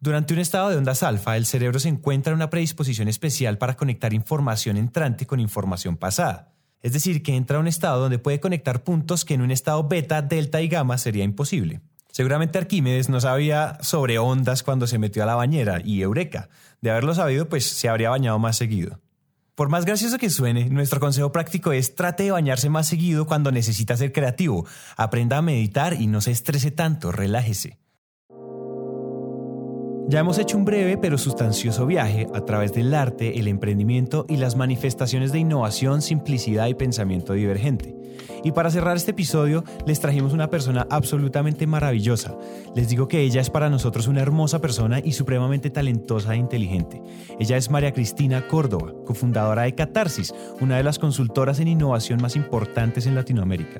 Durante 0.00 0.32
un 0.32 0.40
estado 0.40 0.70
de 0.70 0.78
ondas 0.78 1.02
alfa, 1.02 1.36
el 1.36 1.44
cerebro 1.44 1.78
se 1.80 1.90
encuentra 1.90 2.30
en 2.30 2.36
una 2.36 2.48
predisposición 2.48 3.08
especial 3.08 3.58
para 3.58 3.76
conectar 3.76 4.14
información 4.14 4.78
entrante 4.78 5.26
con 5.26 5.38
información 5.38 5.98
pasada. 5.98 6.53
Es 6.84 6.92
decir, 6.92 7.22
que 7.22 7.34
entra 7.34 7.56
a 7.56 7.60
un 7.60 7.66
estado 7.66 7.98
donde 7.98 8.18
puede 8.18 8.40
conectar 8.40 8.84
puntos 8.84 9.24
que 9.24 9.32
en 9.32 9.40
un 9.40 9.50
estado 9.50 9.88
beta, 9.88 10.20
delta 10.20 10.60
y 10.60 10.68
gamma 10.68 10.98
sería 10.98 11.24
imposible. 11.24 11.80
Seguramente 12.12 12.58
Arquímedes 12.58 13.08
no 13.08 13.22
sabía 13.22 13.78
sobre 13.80 14.18
ondas 14.18 14.62
cuando 14.62 14.86
se 14.86 14.98
metió 14.98 15.22
a 15.22 15.26
la 15.26 15.34
bañera 15.34 15.80
y 15.82 16.02
eureka. 16.02 16.50
De 16.82 16.90
haberlo 16.90 17.14
sabido, 17.14 17.48
pues 17.48 17.64
se 17.64 17.88
habría 17.88 18.10
bañado 18.10 18.38
más 18.38 18.58
seguido. 18.58 19.00
Por 19.54 19.70
más 19.70 19.86
gracioso 19.86 20.18
que 20.18 20.28
suene, 20.28 20.68
nuestro 20.68 21.00
consejo 21.00 21.32
práctico 21.32 21.72
es 21.72 21.94
trate 21.94 22.24
de 22.24 22.32
bañarse 22.32 22.68
más 22.68 22.86
seguido 22.86 23.26
cuando 23.26 23.50
necesita 23.50 23.96
ser 23.96 24.12
creativo. 24.12 24.66
Aprenda 24.98 25.38
a 25.38 25.42
meditar 25.42 25.94
y 25.98 26.06
no 26.06 26.20
se 26.20 26.32
estrese 26.32 26.70
tanto, 26.70 27.12
relájese. 27.12 27.78
Ya 30.06 30.20
hemos 30.20 30.38
hecho 30.38 30.58
un 30.58 30.66
breve 30.66 30.98
pero 30.98 31.16
sustancioso 31.16 31.86
viaje 31.86 32.26
a 32.34 32.42
través 32.42 32.74
del 32.74 32.92
arte, 32.92 33.38
el 33.38 33.48
emprendimiento 33.48 34.26
y 34.28 34.36
las 34.36 34.54
manifestaciones 34.54 35.32
de 35.32 35.38
innovación, 35.38 36.02
simplicidad 36.02 36.66
y 36.66 36.74
pensamiento 36.74 37.32
divergente. 37.32 37.96
Y 38.44 38.52
para 38.52 38.70
cerrar 38.70 38.96
este 38.96 39.12
episodio, 39.12 39.64
les 39.86 40.00
trajimos 40.00 40.34
una 40.34 40.50
persona 40.50 40.86
absolutamente 40.90 41.66
maravillosa. 41.66 42.36
Les 42.76 42.90
digo 42.90 43.08
que 43.08 43.22
ella 43.22 43.40
es 43.40 43.48
para 43.48 43.70
nosotros 43.70 44.06
una 44.06 44.20
hermosa 44.20 44.60
persona 44.60 45.00
y 45.02 45.12
supremamente 45.12 45.70
talentosa 45.70 46.34
e 46.34 46.36
inteligente. 46.36 47.02
Ella 47.40 47.56
es 47.56 47.70
María 47.70 47.92
Cristina 47.92 48.46
Córdoba, 48.46 48.92
cofundadora 49.06 49.62
de 49.62 49.74
Catarsis, 49.74 50.34
una 50.60 50.76
de 50.76 50.82
las 50.84 50.98
consultoras 50.98 51.60
en 51.60 51.68
innovación 51.68 52.20
más 52.20 52.36
importantes 52.36 53.06
en 53.06 53.14
Latinoamérica. 53.14 53.78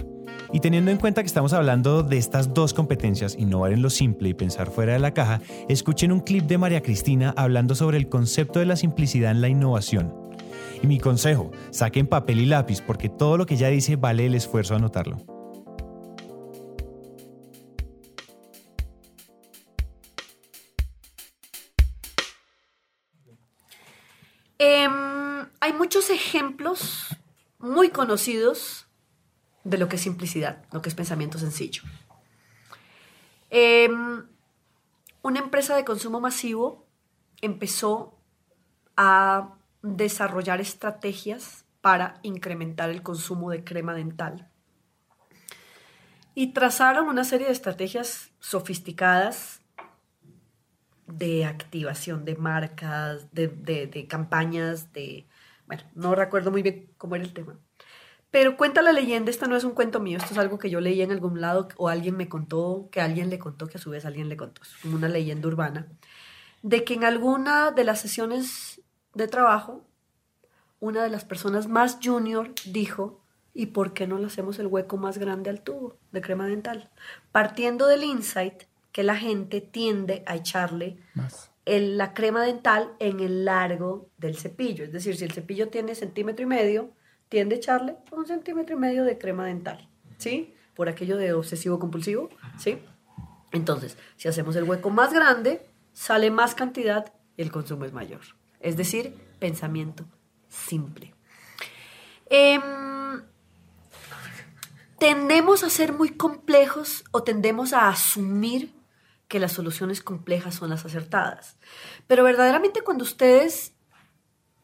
Y 0.52 0.60
teniendo 0.60 0.90
en 0.90 0.98
cuenta 0.98 1.22
que 1.22 1.26
estamos 1.26 1.52
hablando 1.52 2.02
de 2.02 2.16
estas 2.16 2.54
dos 2.54 2.74
competencias, 2.74 3.36
innovar 3.38 3.72
en 3.72 3.82
lo 3.82 3.90
simple 3.90 4.28
y 4.28 4.34
pensar 4.34 4.70
fuera 4.70 4.92
de 4.92 5.00
la 5.00 5.12
caja, 5.12 5.40
escuchen 5.68 6.12
un 6.12 6.20
clip 6.20 6.44
de 6.44 6.58
María 6.58 6.82
Cristina 6.82 7.34
hablando 7.36 7.74
sobre 7.74 7.98
el 7.98 8.08
concepto 8.08 8.60
de 8.60 8.66
la 8.66 8.76
simplicidad 8.76 9.32
en 9.32 9.40
la 9.40 9.48
innovación. 9.48 10.14
Y 10.82 10.86
mi 10.86 11.00
consejo, 11.00 11.50
saquen 11.70 12.06
papel 12.06 12.40
y 12.40 12.46
lápiz 12.46 12.80
porque 12.80 13.08
todo 13.08 13.36
lo 13.36 13.46
que 13.46 13.54
ella 13.54 13.68
dice 13.68 13.96
vale 13.96 14.26
el 14.26 14.34
esfuerzo 14.34 14.74
anotarlo. 14.76 15.16
Em, 24.58 25.46
hay 25.60 25.72
muchos 25.72 26.10
ejemplos 26.10 27.08
muy 27.58 27.88
conocidos 27.88 28.83
de 29.64 29.78
lo 29.78 29.88
que 29.88 29.96
es 29.96 30.02
simplicidad, 30.02 30.62
lo 30.72 30.82
que 30.82 30.90
es 30.90 30.94
pensamiento 30.94 31.38
sencillo. 31.38 31.82
Em, 33.50 34.26
una 35.22 35.40
empresa 35.40 35.74
de 35.74 35.84
consumo 35.84 36.20
masivo 36.20 36.86
empezó 37.40 38.18
a 38.96 39.54
desarrollar 39.82 40.60
estrategias 40.60 41.64
para 41.80 42.20
incrementar 42.22 42.90
el 42.90 43.02
consumo 43.02 43.50
de 43.50 43.64
crema 43.64 43.94
dental. 43.94 44.48
Y 46.34 46.52
trazaron 46.52 47.08
una 47.08 47.24
serie 47.24 47.46
de 47.46 47.52
estrategias 47.52 48.32
sofisticadas 48.40 49.60
de 51.06 51.44
activación 51.44 52.24
de 52.24 52.36
marcas, 52.36 53.32
de, 53.32 53.48
de 53.48 54.06
campañas, 54.08 54.92
de... 54.92 55.26
Bueno, 55.66 55.84
no 55.94 56.14
recuerdo 56.14 56.50
muy 56.50 56.62
bien 56.62 56.90
cómo 56.98 57.14
era 57.14 57.24
el 57.24 57.32
tema 57.32 57.58
pero 58.34 58.56
cuenta 58.56 58.82
la 58.82 58.90
leyenda, 58.90 59.30
esto 59.30 59.46
no 59.46 59.54
es 59.54 59.62
un 59.62 59.74
cuento 59.74 60.00
mío, 60.00 60.18
esto 60.18 60.32
es 60.32 60.38
algo 60.38 60.58
que 60.58 60.68
yo 60.68 60.80
leí 60.80 61.00
en 61.02 61.12
algún 61.12 61.40
lado 61.40 61.68
o 61.76 61.88
alguien 61.88 62.16
me 62.16 62.28
contó, 62.28 62.88
que 62.90 63.00
alguien 63.00 63.30
le 63.30 63.38
contó, 63.38 63.68
que 63.68 63.78
a 63.78 63.80
su 63.80 63.90
vez 63.90 64.04
alguien 64.04 64.28
le 64.28 64.36
contó, 64.36 64.60
es 64.62 64.70
como 64.82 64.96
una 64.96 65.06
leyenda 65.06 65.46
urbana, 65.46 65.86
de 66.60 66.82
que 66.82 66.94
en 66.94 67.04
alguna 67.04 67.70
de 67.70 67.84
las 67.84 68.00
sesiones 68.00 68.80
de 69.14 69.28
trabajo, 69.28 69.86
una 70.80 71.04
de 71.04 71.10
las 71.10 71.24
personas 71.24 71.68
más 71.68 72.00
junior 72.02 72.52
dijo, 72.64 73.20
¿y 73.54 73.66
por 73.66 73.92
qué 73.92 74.08
no 74.08 74.18
le 74.18 74.26
hacemos 74.26 74.58
el 74.58 74.66
hueco 74.66 74.96
más 74.96 75.18
grande 75.18 75.48
al 75.48 75.60
tubo 75.60 75.96
de 76.10 76.20
crema 76.20 76.48
dental? 76.48 76.90
Partiendo 77.30 77.86
del 77.86 78.02
insight 78.02 78.64
que 78.90 79.04
la 79.04 79.14
gente 79.14 79.60
tiende 79.60 80.24
a 80.26 80.34
echarle 80.34 80.98
la 81.66 82.14
crema 82.14 82.42
dental 82.42 82.94
en 82.98 83.20
el 83.20 83.44
largo 83.44 84.08
del 84.18 84.36
cepillo, 84.36 84.82
es 84.82 84.90
decir, 84.90 85.16
si 85.16 85.24
el 85.24 85.30
cepillo 85.30 85.68
tiene 85.68 85.94
centímetro 85.94 86.42
y 86.42 86.46
medio, 86.46 86.90
tiende 87.28 87.56
a 87.56 87.58
echarle 87.58 87.96
un 88.12 88.26
centímetro 88.26 88.76
y 88.76 88.78
medio 88.78 89.04
de 89.04 89.18
crema 89.18 89.46
dental, 89.46 89.88
¿sí? 90.18 90.54
Por 90.74 90.88
aquello 90.88 91.16
de 91.16 91.32
obsesivo 91.32 91.78
compulsivo, 91.78 92.30
¿sí? 92.58 92.78
Entonces, 93.52 93.96
si 94.16 94.28
hacemos 94.28 94.56
el 94.56 94.64
hueco 94.64 94.90
más 94.90 95.12
grande, 95.12 95.66
sale 95.92 96.30
más 96.30 96.54
cantidad 96.54 97.12
y 97.36 97.42
el 97.42 97.52
consumo 97.52 97.84
es 97.84 97.92
mayor. 97.92 98.20
Es 98.60 98.76
decir, 98.76 99.14
pensamiento 99.38 100.04
simple. 100.48 101.14
Em, 102.26 103.22
tendemos 104.98 105.62
a 105.62 105.70
ser 105.70 105.92
muy 105.92 106.10
complejos 106.10 107.04
o 107.10 107.22
tendemos 107.22 107.72
a 107.72 107.88
asumir 107.88 108.72
que 109.28 109.38
las 109.38 109.52
soluciones 109.52 110.02
complejas 110.02 110.54
son 110.54 110.70
las 110.70 110.84
acertadas. 110.84 111.56
Pero 112.06 112.24
verdaderamente 112.24 112.82
cuando 112.82 113.04
ustedes 113.04 113.73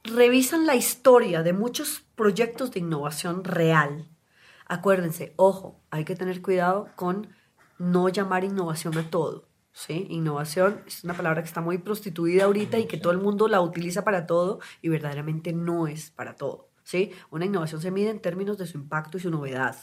revisan 0.04 0.66
la 0.66 0.74
historia 0.74 1.42
de 1.42 1.52
muchos 1.52 2.02
proyectos 2.14 2.70
de 2.72 2.80
innovación 2.80 3.44
real, 3.44 4.08
acuérdense, 4.66 5.34
ojo, 5.36 5.80
hay 5.90 6.04
que 6.04 6.16
tener 6.16 6.42
cuidado 6.42 6.88
con 6.96 7.28
no 7.78 8.08
llamar 8.08 8.44
innovación 8.44 8.96
a 8.98 9.10
todo. 9.10 9.48
¿sí? 9.72 10.06
Innovación 10.10 10.82
es 10.86 11.04
una 11.04 11.14
palabra 11.14 11.42
que 11.42 11.48
está 11.48 11.60
muy 11.60 11.78
prostituida 11.78 12.44
ahorita 12.44 12.78
y 12.78 12.86
que 12.86 12.98
todo 12.98 13.12
el 13.12 13.18
mundo 13.18 13.48
la 13.48 13.60
utiliza 13.60 14.04
para 14.04 14.26
todo 14.26 14.60
y 14.82 14.88
verdaderamente 14.88 15.52
no 15.52 15.86
es 15.86 16.10
para 16.10 16.36
todo. 16.36 16.68
¿sí? 16.84 17.12
Una 17.30 17.46
innovación 17.46 17.80
se 17.80 17.90
mide 17.90 18.10
en 18.10 18.20
términos 18.20 18.58
de 18.58 18.66
su 18.66 18.78
impacto 18.78 19.16
y 19.16 19.20
su 19.20 19.30
novedad. 19.30 19.76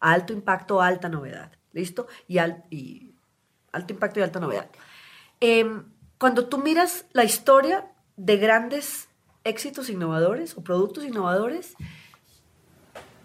Alto 0.00 0.32
impacto, 0.32 0.82
alta 0.82 1.08
novedad. 1.08 1.52
¿Listo? 1.72 2.06
Y, 2.26 2.38
alto 2.38 3.92
impacto 3.92 4.20
y 4.20 4.22
alta 4.22 4.40
novedad. 4.40 4.70
Em, 5.40 5.84
cuando 6.18 6.46
tú 6.48 6.58
miras 6.58 7.06
la 7.12 7.24
historia 7.24 7.92
de 8.16 8.38
grandes 8.38 9.05
éxitos 9.46 9.88
innovadores 9.88 10.56
o 10.56 10.62
productos 10.62 11.04
innovadores, 11.04 11.74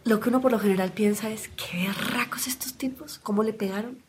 lo 0.03 0.19
que 0.19 0.29
uno 0.29 0.41
por 0.41 0.51
lo 0.51 0.59
general 0.59 0.91
piensa 0.91 1.29
es, 1.29 1.49
qué 1.49 1.91
racos 2.13 2.47
estos 2.47 2.75
tipos, 2.75 3.19
cómo 3.19 3.43
le 3.43 3.53
pegaron 3.53 4.03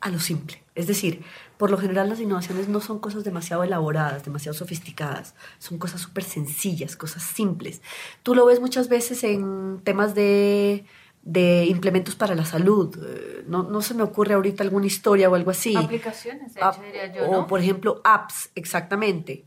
a 0.00 0.10
lo 0.10 0.20
simple. 0.20 0.62
Es 0.74 0.86
decir, 0.86 1.22
por 1.56 1.70
lo 1.70 1.78
general 1.78 2.08
las 2.08 2.20
innovaciones 2.20 2.68
no 2.68 2.80
son 2.80 2.98
cosas 2.98 3.24
demasiado 3.24 3.64
elaboradas, 3.64 4.24
demasiado 4.24 4.56
sofisticadas, 4.56 5.34
son 5.58 5.78
cosas 5.78 6.02
súper 6.02 6.22
sencillas, 6.22 6.96
cosas 6.96 7.22
simples. 7.22 7.80
Tú 8.22 8.34
lo 8.34 8.44
ves 8.44 8.60
muchas 8.60 8.88
veces 8.88 9.24
en 9.24 9.80
temas 9.84 10.14
de, 10.14 10.84
de 11.22 11.64
implementos 11.64 12.14
para 12.14 12.34
la 12.34 12.44
salud. 12.44 12.94
Eh, 13.02 13.44
no, 13.48 13.62
no, 13.62 13.80
se 13.80 13.94
me 13.94 14.02
ocurre 14.02 14.34
ahorita 14.34 14.62
alguna 14.62 14.86
historia 14.86 15.30
o 15.30 15.34
algo 15.34 15.50
así. 15.50 15.74
Aplicaciones, 15.76 16.54
de 16.54 16.60
hecho, 16.60 16.82
diría 16.82 17.12
yo, 17.12 17.30
O, 17.30 17.46
por 17.46 17.60
ejemplo, 17.60 18.02
apps, 18.04 18.50
exactamente 18.54 19.46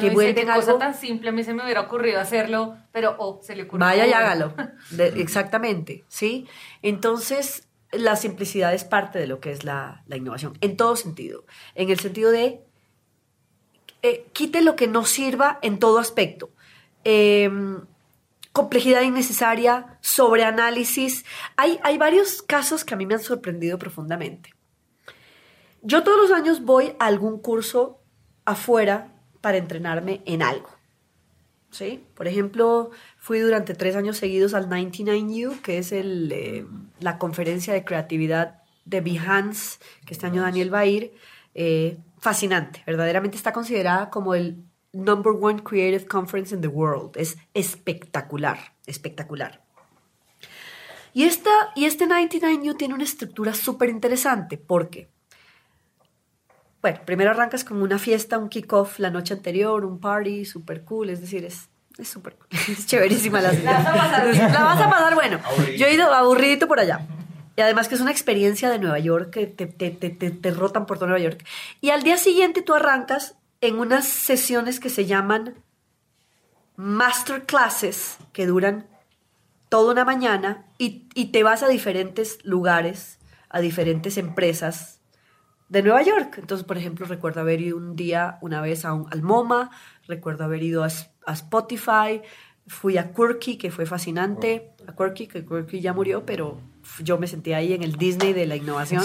que, 0.00 0.10
vuelven 0.10 0.50
algo... 0.50 0.66
cosa 0.66 0.78
tan 0.78 0.94
simple, 0.94 1.28
a 1.28 1.32
mí 1.32 1.44
se 1.44 1.54
me 1.54 1.62
hubiera 1.62 1.82
ocurrido 1.82 2.20
hacerlo, 2.20 2.76
pero 2.92 3.16
oh, 3.18 3.40
se 3.42 3.54
le 3.54 3.64
ocurrió. 3.64 3.86
Vaya 3.86 4.06
y 4.06 4.12
hágalo. 4.12 4.54
exactamente, 4.98 6.04
¿sí? 6.08 6.46
Entonces, 6.82 7.68
la 7.92 8.16
simplicidad 8.16 8.74
es 8.74 8.84
parte 8.84 9.18
de 9.18 9.26
lo 9.26 9.40
que 9.40 9.52
es 9.52 9.64
la, 9.64 10.02
la 10.06 10.16
innovación, 10.16 10.58
en 10.60 10.76
todo 10.76 10.96
sentido. 10.96 11.44
En 11.74 11.90
el 11.90 11.98
sentido 12.00 12.30
de, 12.30 12.64
eh, 14.02 14.26
quite 14.32 14.62
lo 14.62 14.76
que 14.76 14.86
no 14.86 15.04
sirva 15.04 15.58
en 15.62 15.78
todo 15.78 15.98
aspecto. 15.98 16.50
Em, 17.04 17.80
complejidad 18.52 19.02
innecesaria, 19.02 19.98
sobreanálisis. 20.00 21.24
Hay, 21.56 21.78
hay 21.82 21.98
varios 21.98 22.42
casos 22.42 22.84
que 22.84 22.94
a 22.94 22.96
mí 22.96 23.06
me 23.06 23.14
han 23.14 23.22
sorprendido 23.22 23.78
profundamente. 23.78 24.54
Yo 25.82 26.02
todos 26.02 26.18
los 26.18 26.36
años 26.36 26.62
voy 26.62 26.94
a 26.98 27.06
algún 27.06 27.38
curso 27.38 28.00
afuera 28.44 29.13
para 29.44 29.58
entrenarme 29.58 30.22
en 30.24 30.40
algo. 30.42 30.70
¿Sí? 31.70 32.02
Por 32.14 32.26
ejemplo, 32.26 32.92
fui 33.18 33.40
durante 33.40 33.74
tres 33.74 33.94
años 33.94 34.16
seguidos 34.16 34.54
al 34.54 34.70
99U, 34.70 35.60
que 35.60 35.76
es 35.76 35.92
el, 35.92 36.32
eh, 36.32 36.64
la 37.00 37.18
conferencia 37.18 37.74
de 37.74 37.84
creatividad 37.84 38.62
de 38.86 39.02
Behance, 39.02 39.80
que 40.06 40.14
este 40.14 40.24
año 40.24 40.40
Daniel 40.40 40.72
va 40.72 40.78
a 40.78 40.86
ir. 40.86 41.12
Eh, 41.54 41.98
fascinante, 42.20 42.82
verdaderamente 42.86 43.36
está 43.36 43.52
considerada 43.52 44.08
como 44.08 44.34
el 44.34 44.64
number 44.94 45.34
one 45.38 45.62
creative 45.62 46.06
conference 46.06 46.54
in 46.54 46.62
the 46.62 46.68
world. 46.68 47.14
Es 47.18 47.36
espectacular, 47.52 48.72
espectacular. 48.86 49.62
Y, 51.12 51.24
esta, 51.24 51.50
y 51.76 51.84
este 51.84 52.06
99U 52.06 52.78
tiene 52.78 52.94
una 52.94 53.04
estructura 53.04 53.52
súper 53.52 53.90
interesante 53.90 54.56
porque, 54.56 55.10
bueno, 56.84 57.00
primero 57.06 57.30
arrancas 57.30 57.64
con 57.64 57.80
una 57.80 57.98
fiesta, 57.98 58.36
un 58.36 58.50
kickoff 58.50 58.98
la 58.98 59.08
noche 59.08 59.32
anterior, 59.32 59.86
un 59.86 60.00
party 60.00 60.44
súper 60.44 60.82
cool, 60.82 61.08
es 61.08 61.22
decir, 61.22 61.42
es 61.42 61.70
es 61.96 62.08
súper 62.08 62.34
cool. 62.34 62.46
Es 62.68 62.84
chéverísima 62.84 63.40
la 63.40 63.54
La 63.54 63.72
vas 63.72 63.86
a 63.86 63.94
pasar. 63.94 64.26
La 64.26 64.64
vas 64.64 64.80
a 64.82 64.90
pasar 64.90 65.14
bueno. 65.14 65.40
Yo 65.78 65.86
he 65.86 65.94
ido 65.94 66.12
aburridito 66.12 66.68
por 66.68 66.78
allá. 66.78 67.06
Y 67.56 67.62
además 67.62 67.88
que 67.88 67.94
es 67.94 68.02
una 68.02 68.10
experiencia 68.10 68.68
de 68.68 68.78
Nueva 68.78 68.98
York 68.98 69.30
que 69.30 69.46
te, 69.46 69.64
te, 69.64 69.90
te, 69.92 70.10
te, 70.10 70.30
te 70.30 70.50
rotan 70.50 70.84
por 70.84 70.98
todo 70.98 71.08
Nueva 71.08 71.24
York. 71.24 71.42
Y 71.80 71.88
al 71.88 72.02
día 72.02 72.18
siguiente 72.18 72.60
tú 72.60 72.74
arrancas 72.74 73.34
en 73.62 73.78
unas 73.78 74.06
sesiones 74.06 74.78
que 74.78 74.90
se 74.90 75.06
llaman 75.06 75.54
masterclasses, 76.76 78.18
que 78.34 78.44
duran 78.44 78.86
toda 79.70 79.92
una 79.92 80.04
mañana, 80.04 80.66
y, 80.76 81.08
y 81.14 81.32
te 81.32 81.44
vas 81.44 81.62
a 81.62 81.68
diferentes 81.68 82.44
lugares, 82.44 83.20
a 83.48 83.60
diferentes 83.60 84.18
empresas 84.18 84.93
de 85.74 85.82
Nueva 85.82 86.02
York. 86.02 86.36
Entonces, 86.38 86.64
por 86.64 86.78
ejemplo, 86.78 87.04
recuerdo 87.04 87.40
haber 87.40 87.60
ido 87.60 87.76
un 87.76 87.96
día, 87.96 88.38
una 88.40 88.60
vez 88.60 88.84
a 88.84 88.94
un, 88.94 89.06
al 89.10 89.22
MoMA, 89.22 89.70
recuerdo 90.06 90.44
haber 90.44 90.62
ido 90.62 90.84
a, 90.84 90.88
a 91.26 91.32
Spotify, 91.32 92.22
fui 92.66 92.96
a 92.96 93.12
Quirky, 93.12 93.56
que 93.56 93.70
fue 93.70 93.84
fascinante, 93.84 94.70
a 94.86 94.94
Quirky, 94.94 95.26
que 95.26 95.44
Quirky 95.44 95.80
ya 95.80 95.92
murió, 95.92 96.24
pero 96.24 96.60
yo 97.02 97.18
me 97.18 97.26
sentí 97.26 97.52
ahí 97.52 97.72
en 97.72 97.82
el 97.82 97.96
Disney 97.96 98.32
de 98.32 98.46
la 98.46 98.54
innovación. 98.56 99.02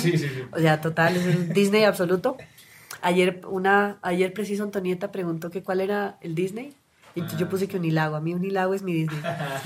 O 0.51 0.59
sea, 0.59 0.79
total, 0.79 1.17
es 1.17 1.25
el 1.25 1.53
Disney 1.53 1.83
absoluto. 1.85 2.37
Ayer, 3.01 3.41
una, 3.47 3.97
ayer 4.03 4.31
preciso 4.31 4.63
Antonieta 4.63 5.11
preguntó 5.11 5.49
que 5.49 5.63
cuál 5.63 5.81
era 5.81 6.17
el 6.21 6.35
Disney. 6.35 6.73
Y 7.15 7.21
yo 7.37 7.49
puse 7.49 7.67
que 7.67 7.77
Unilago. 7.77 8.15
A 8.15 8.21
mí 8.21 8.33
Unilago 8.35 8.73
es 8.75 8.83
mi 8.83 8.93
Disney. 8.93 9.19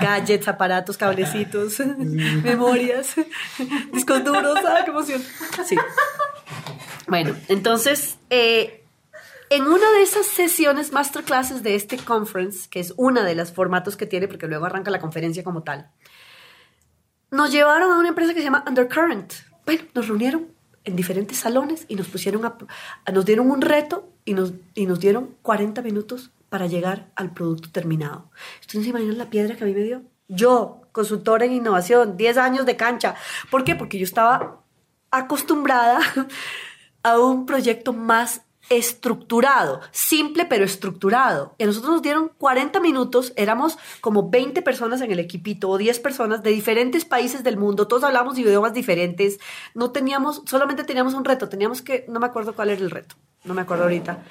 Gadgets, 0.00 0.46
aparatos, 0.46 0.96
cablecitos, 0.96 1.80
memorias, 2.44 3.16
discos 3.92 4.24
duros. 4.24 4.58
¡Ah, 4.64 4.82
qué 4.84 4.90
emoción! 4.90 5.20
Sí. 5.66 5.76
Bueno, 7.14 7.36
entonces, 7.46 8.18
eh, 8.28 8.82
en 9.48 9.62
una 9.68 9.88
de 9.92 10.02
esas 10.02 10.26
sesiones 10.26 10.90
masterclasses 10.90 11.62
de 11.62 11.76
este 11.76 11.96
conference, 11.96 12.68
que 12.68 12.80
es 12.80 12.92
una 12.96 13.22
de 13.22 13.36
los 13.36 13.52
formatos 13.52 13.96
que 13.96 14.04
tiene, 14.04 14.26
porque 14.26 14.48
luego 14.48 14.66
arranca 14.66 14.90
la 14.90 14.98
conferencia 14.98 15.44
como 15.44 15.62
tal, 15.62 15.92
nos 17.30 17.52
llevaron 17.52 17.92
a 17.92 18.00
una 18.00 18.08
empresa 18.08 18.34
que 18.34 18.40
se 18.40 18.46
llama 18.46 18.64
Undercurrent. 18.66 19.32
Bueno, 19.64 19.84
nos 19.94 20.08
reunieron 20.08 20.48
en 20.82 20.96
diferentes 20.96 21.38
salones 21.38 21.84
y 21.86 21.94
nos 21.94 22.08
pusieron 22.08 22.44
a, 22.46 22.56
nos 23.12 23.24
dieron 23.24 23.48
un 23.48 23.60
reto 23.60 24.08
y 24.24 24.34
nos, 24.34 24.52
y 24.74 24.86
nos 24.86 24.98
dieron 24.98 25.36
40 25.42 25.82
minutos 25.82 26.32
para 26.48 26.66
llegar 26.66 27.12
al 27.14 27.32
producto 27.32 27.70
terminado. 27.70 28.28
¿Ustedes 28.60 28.74
no 28.74 28.82
se 28.82 28.88
imaginan 28.88 29.18
la 29.18 29.30
piedra 29.30 29.54
que 29.54 29.62
a 29.62 29.68
mí 29.68 29.72
me 29.72 29.82
dio? 29.84 30.02
Yo, 30.26 30.80
consultora 30.90 31.44
en 31.44 31.52
innovación, 31.52 32.16
10 32.16 32.38
años 32.38 32.66
de 32.66 32.74
cancha. 32.74 33.14
¿Por 33.52 33.62
qué? 33.62 33.76
Porque 33.76 33.98
yo 33.98 34.04
estaba 34.04 34.64
acostumbrada 35.12 36.00
a 37.04 37.20
un 37.20 37.46
proyecto 37.46 37.92
más 37.92 38.42
estructurado, 38.70 39.80
simple 39.92 40.46
pero 40.46 40.64
estructurado. 40.64 41.54
Y 41.58 41.64
nosotros 41.64 41.92
nos 41.92 42.02
dieron 42.02 42.30
40 42.38 42.80
minutos, 42.80 43.32
éramos 43.36 43.78
como 44.00 44.30
20 44.30 44.62
personas 44.62 45.00
en 45.02 45.12
el 45.12 45.18
equipito 45.18 45.68
o 45.68 45.78
10 45.78 46.00
personas 46.00 46.42
de 46.42 46.50
diferentes 46.50 47.04
países 47.04 47.44
del 47.44 47.56
mundo, 47.56 47.86
todos 47.86 48.04
hablamos 48.04 48.38
idiomas 48.38 48.72
diferentes, 48.72 49.38
no 49.74 49.92
teníamos, 49.92 50.42
solamente 50.46 50.84
teníamos 50.84 51.14
un 51.14 51.24
reto, 51.24 51.48
teníamos 51.48 51.82
que, 51.82 52.06
no 52.08 52.20
me 52.20 52.26
acuerdo 52.26 52.54
cuál 52.54 52.70
era 52.70 52.80
el 52.80 52.90
reto, 52.90 53.16
no 53.44 53.54
me 53.54 53.60
acuerdo 53.60 53.84
ahorita, 53.84 54.24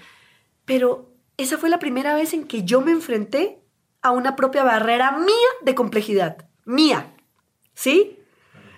pero 0.65 1.12
esa 1.38 1.57
fue 1.57 1.69
la 1.69 1.79
primera 1.79 2.15
vez 2.15 2.33
en 2.33 2.45
que 2.45 2.63
yo 2.63 2.81
me 2.81 2.91
enfrenté 2.91 3.59
a 4.01 4.12
una 4.12 4.36
propia 4.36 4.63
barrera 4.63 5.12
mía 5.12 5.49
de 5.62 5.75
complejidad, 5.75 6.49
mía, 6.65 7.13
¿sí? 7.75 8.19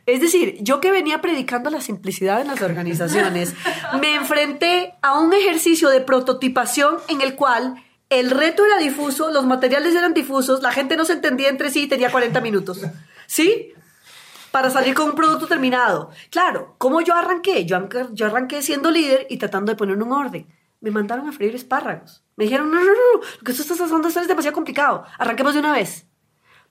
Es 0.05 0.21
decir, 0.21 0.57
yo 0.61 0.79
que 0.81 0.91
venía 0.91 1.19
predicando 1.21 1.69
la 1.71 1.81
simplicidad 1.81 2.41
en 2.41 2.47
las 2.47 2.61
organizaciones, 2.61 3.53
me 3.99 4.15
enfrenté 4.15 4.93
a 5.01 5.19
un 5.19 5.33
ejercicio 5.33 5.89
de 5.89 6.01
prototipación 6.01 6.97
en 7.07 7.21
el 7.21 7.35
cual 7.35 7.75
el 8.09 8.29
reto 8.29 8.63
era 8.65 8.77
difuso, 8.77 9.31
los 9.31 9.45
materiales 9.47 9.95
eran 9.95 10.13
difusos, 10.13 10.61
la 10.61 10.71
gente 10.71 10.95
no 10.95 11.05
se 11.05 11.13
entendía 11.13 11.49
entre 11.49 11.71
sí 11.71 11.83
y 11.83 11.87
tenía 11.87 12.11
40 12.11 12.39
minutos. 12.41 12.81
¿Sí? 13.25 13.73
Para 14.51 14.69
salir 14.69 14.93
con 14.93 15.09
un 15.09 15.15
producto 15.15 15.47
terminado. 15.47 16.11
Claro, 16.29 16.75
¿cómo 16.77 17.01
yo 17.01 17.15
arranqué? 17.15 17.65
Yo, 17.65 17.75
arranqué- 17.77 18.07
yo 18.13 18.27
arranqué 18.27 18.61
siendo 18.61 18.91
líder 18.91 19.25
y 19.29 19.37
tratando 19.37 19.71
de 19.71 19.75
poner 19.75 19.97
un 20.01 20.11
orden. 20.13 20.47
Me 20.81 20.91
mandaron 20.91 21.27
a 21.27 21.31
freír 21.31 21.55
espárragos. 21.55 22.23
Me 22.37 22.43
dijeron, 22.45 22.69
no, 22.69 22.77
no, 22.77 22.85
no, 22.85 22.91
no, 22.91 23.19
lo 23.21 23.43
que 23.43 23.53
tú 23.53 23.61
estás 23.63 23.81
haciendo 23.81 24.07
es 24.07 24.13
demasiado 24.27 24.53
complicado. 24.53 25.03
Arranquemos 25.17 25.53
de 25.55 25.59
una 25.61 25.73
vez 25.73 26.05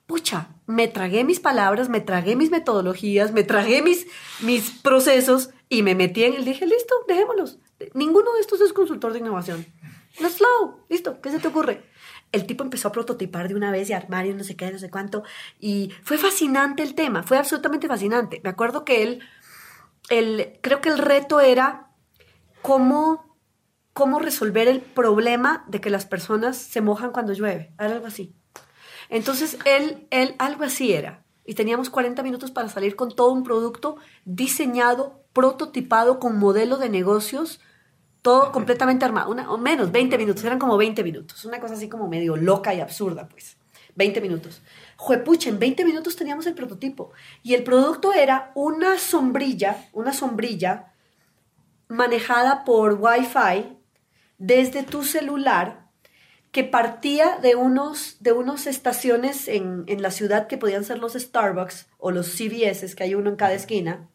pucha, 0.06 0.48
me 0.66 0.88
tragué 0.88 1.24
mis 1.24 1.40
palabras, 1.40 1.88
me 1.88 2.00
tragué 2.00 2.36
mis 2.36 2.50
metodologías, 2.50 3.32
me 3.32 3.42
tragué 3.42 3.82
mis, 3.82 4.06
mis 4.40 4.70
procesos 4.70 5.50
y 5.68 5.82
me 5.82 5.94
metí 5.94 6.24
en 6.24 6.34
el, 6.34 6.44
dije, 6.44 6.66
listo, 6.66 6.94
dejémoslos. 7.08 7.58
Ninguno 7.94 8.32
de 8.34 8.40
estos 8.40 8.60
es 8.60 8.72
consultor 8.72 9.12
de 9.12 9.20
innovación. 9.20 9.66
Let's 10.20 10.36
flow, 10.36 10.84
listo, 10.88 11.20
¿qué 11.20 11.30
se 11.30 11.40
te 11.40 11.48
ocurre? 11.48 11.82
El 12.32 12.46
tipo 12.46 12.64
empezó 12.64 12.88
a 12.88 12.92
prototipar 12.92 13.48
de 13.48 13.54
una 13.54 13.70
vez 13.70 13.90
y 13.90 13.92
armar 13.92 14.26
y 14.26 14.34
no 14.34 14.44
sé 14.44 14.56
qué, 14.56 14.70
no 14.70 14.78
sé 14.78 14.90
cuánto. 14.90 15.24
Y 15.58 15.92
fue 16.02 16.18
fascinante 16.18 16.82
el 16.82 16.94
tema, 16.94 17.22
fue 17.22 17.38
absolutamente 17.38 17.88
fascinante. 17.88 18.40
Me 18.44 18.50
acuerdo 18.50 18.84
que 18.84 19.02
él, 19.02 19.22
el, 20.10 20.58
creo 20.60 20.80
que 20.80 20.88
el 20.88 20.98
reto 20.98 21.40
era 21.40 21.90
cómo, 22.62 23.36
cómo 23.92 24.18
resolver 24.18 24.68
el 24.68 24.80
problema 24.80 25.64
de 25.68 25.80
que 25.80 25.90
las 25.90 26.06
personas 26.06 26.56
se 26.56 26.80
mojan 26.80 27.10
cuando 27.10 27.32
llueve, 27.32 27.72
algo 27.78 28.06
así. 28.06 28.34
Entonces, 29.14 29.58
él, 29.64 30.08
él, 30.10 30.34
algo 30.38 30.64
así 30.64 30.92
era. 30.92 31.22
Y 31.46 31.54
teníamos 31.54 31.88
40 31.88 32.20
minutos 32.24 32.50
para 32.50 32.68
salir 32.68 32.96
con 32.96 33.14
todo 33.14 33.30
un 33.30 33.44
producto 33.44 33.96
diseñado, 34.24 35.22
prototipado, 35.32 36.18
con 36.18 36.36
modelo 36.36 36.78
de 36.78 36.88
negocios, 36.88 37.60
todo 38.22 38.50
completamente 38.50 39.04
armado. 39.04 39.30
Una, 39.30 39.52
o 39.52 39.56
menos, 39.56 39.92
20 39.92 40.18
minutos, 40.18 40.42
eran 40.42 40.58
como 40.58 40.76
20 40.76 41.04
minutos. 41.04 41.44
Una 41.44 41.60
cosa 41.60 41.74
así 41.74 41.88
como 41.88 42.08
medio 42.08 42.34
loca 42.34 42.74
y 42.74 42.80
absurda, 42.80 43.28
pues. 43.28 43.56
20 43.94 44.20
minutos. 44.20 44.62
Juepucha, 44.96 45.48
en 45.48 45.60
20 45.60 45.84
minutos 45.84 46.16
teníamos 46.16 46.48
el 46.48 46.54
prototipo. 46.54 47.12
Y 47.44 47.54
el 47.54 47.62
producto 47.62 48.12
era 48.12 48.50
una 48.56 48.98
sombrilla, 48.98 49.88
una 49.92 50.12
sombrilla 50.12 50.92
manejada 51.86 52.64
por 52.64 52.94
Wi-Fi 52.94 53.78
desde 54.38 54.82
tu 54.82 55.04
celular 55.04 55.83
que 56.54 56.62
partía 56.62 57.38
de 57.42 57.56
unos, 57.56 58.18
de 58.20 58.30
unos 58.30 58.68
estaciones 58.68 59.48
en, 59.48 59.82
en 59.88 60.02
la 60.02 60.12
ciudad 60.12 60.46
que 60.46 60.56
podían 60.56 60.84
ser 60.84 61.00
los 61.00 61.14
Starbucks 61.14 61.88
o 61.98 62.12
los 62.12 62.28
CVS, 62.28 62.94
que 62.94 63.02
hay 63.02 63.16
uno 63.16 63.28
en 63.28 63.34
cada 63.34 63.54
esquina, 63.54 64.08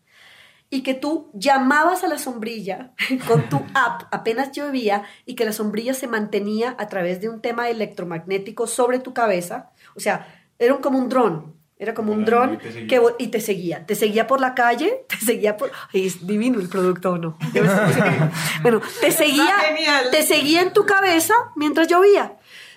y 0.69 0.81
que 0.81 0.93
tú 0.93 1.29
llamabas 1.33 2.05
a 2.05 2.07
la 2.07 2.17
sombrilla 2.17 2.93
con 3.27 3.49
tu 3.49 3.57
app 3.73 4.03
apenas 4.11 4.53
llovía 4.53 5.03
y 5.25 5.35
que 5.35 5.43
la 5.43 5.51
sombrilla 5.51 5.93
se 5.93 6.07
mantenía 6.07 6.77
a 6.79 6.87
través 6.87 7.19
de 7.19 7.27
un 7.27 7.41
tema 7.41 7.69
electromagnético 7.69 8.67
sobre 8.67 8.99
tu 8.99 9.13
cabeza. 9.13 9.71
O 9.97 9.99
sea, 9.99 10.41
era 10.59 10.77
como 10.77 10.97
un 10.97 11.09
dron. 11.09 11.58
Era 11.81 11.93
como 11.93 12.11
un 12.11 12.25
dron 12.25 12.55
y 12.55 12.57
te 12.57 12.71
seguía. 12.73 12.87
que 12.87 13.01
y 13.23 13.27
te 13.29 13.39
seguía. 13.39 13.85
Te 13.85 13.95
seguía 13.95 14.27
por 14.27 14.41
la 14.41 14.53
calle, 14.53 15.05
te 15.09 15.15
seguía 15.15 15.55
por... 15.55 15.71
Ay, 15.93 16.07
es 16.07 16.27
divino 16.27 16.59
el 16.59 16.67
producto, 16.67 17.11
¿o 17.13 17.17
no? 17.17 17.37
Bueno, 18.61 18.81
te 18.99 19.11
seguía, 19.11 19.57
genial. 19.59 20.07
te 20.11 20.23
seguía 20.23 20.61
en 20.61 20.73
tu 20.73 20.85
cabeza 20.85 21.33
mientras 21.55 21.87
llovía. 21.87 22.33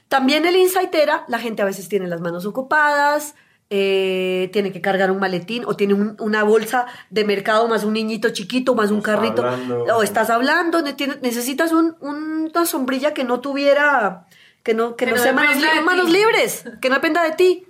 También 0.08 0.46
el 0.46 0.54
insight 0.56 0.94
era, 0.94 1.24
la 1.28 1.38
gente 1.38 1.62
a 1.62 1.64
veces 1.64 1.88
tiene 1.88 2.06
las 2.06 2.20
manos 2.20 2.46
ocupadas, 2.46 3.34
eh, 3.70 4.50
tiene 4.52 4.70
que 4.70 4.80
cargar 4.82 5.10
un 5.10 5.18
maletín 5.18 5.64
o 5.64 5.74
tiene 5.74 5.94
un- 5.94 6.14
una 6.20 6.44
bolsa 6.44 6.86
de 7.10 7.24
mercado 7.24 7.66
más 7.68 7.84
un 7.84 7.94
niñito 7.94 8.28
chiquito, 8.30 8.74
más 8.74 8.90
un 8.90 9.00
carrito. 9.00 9.42
hablando. 9.44 9.84
O 9.96 10.02
estás 10.02 10.28
hablando, 10.30 10.82
necesitas 10.82 11.72
un- 11.72 11.96
una 12.00 12.66
sombrilla 12.66 13.14
que 13.14 13.24
no 13.24 13.40
tuviera, 13.40 14.26
que 14.62 14.74
no, 14.74 14.94
que 14.94 15.06
Que 15.06 15.10
no 15.12 15.16
no 15.16 15.22
sea 15.22 15.32
manos, 15.32 15.56
li- 15.56 15.80
manos 15.84 16.10
libres, 16.10 16.64
que 16.80 16.88
no 16.90 16.96
dependa 16.96 17.24
de 17.24 17.32
ti. 17.32 17.66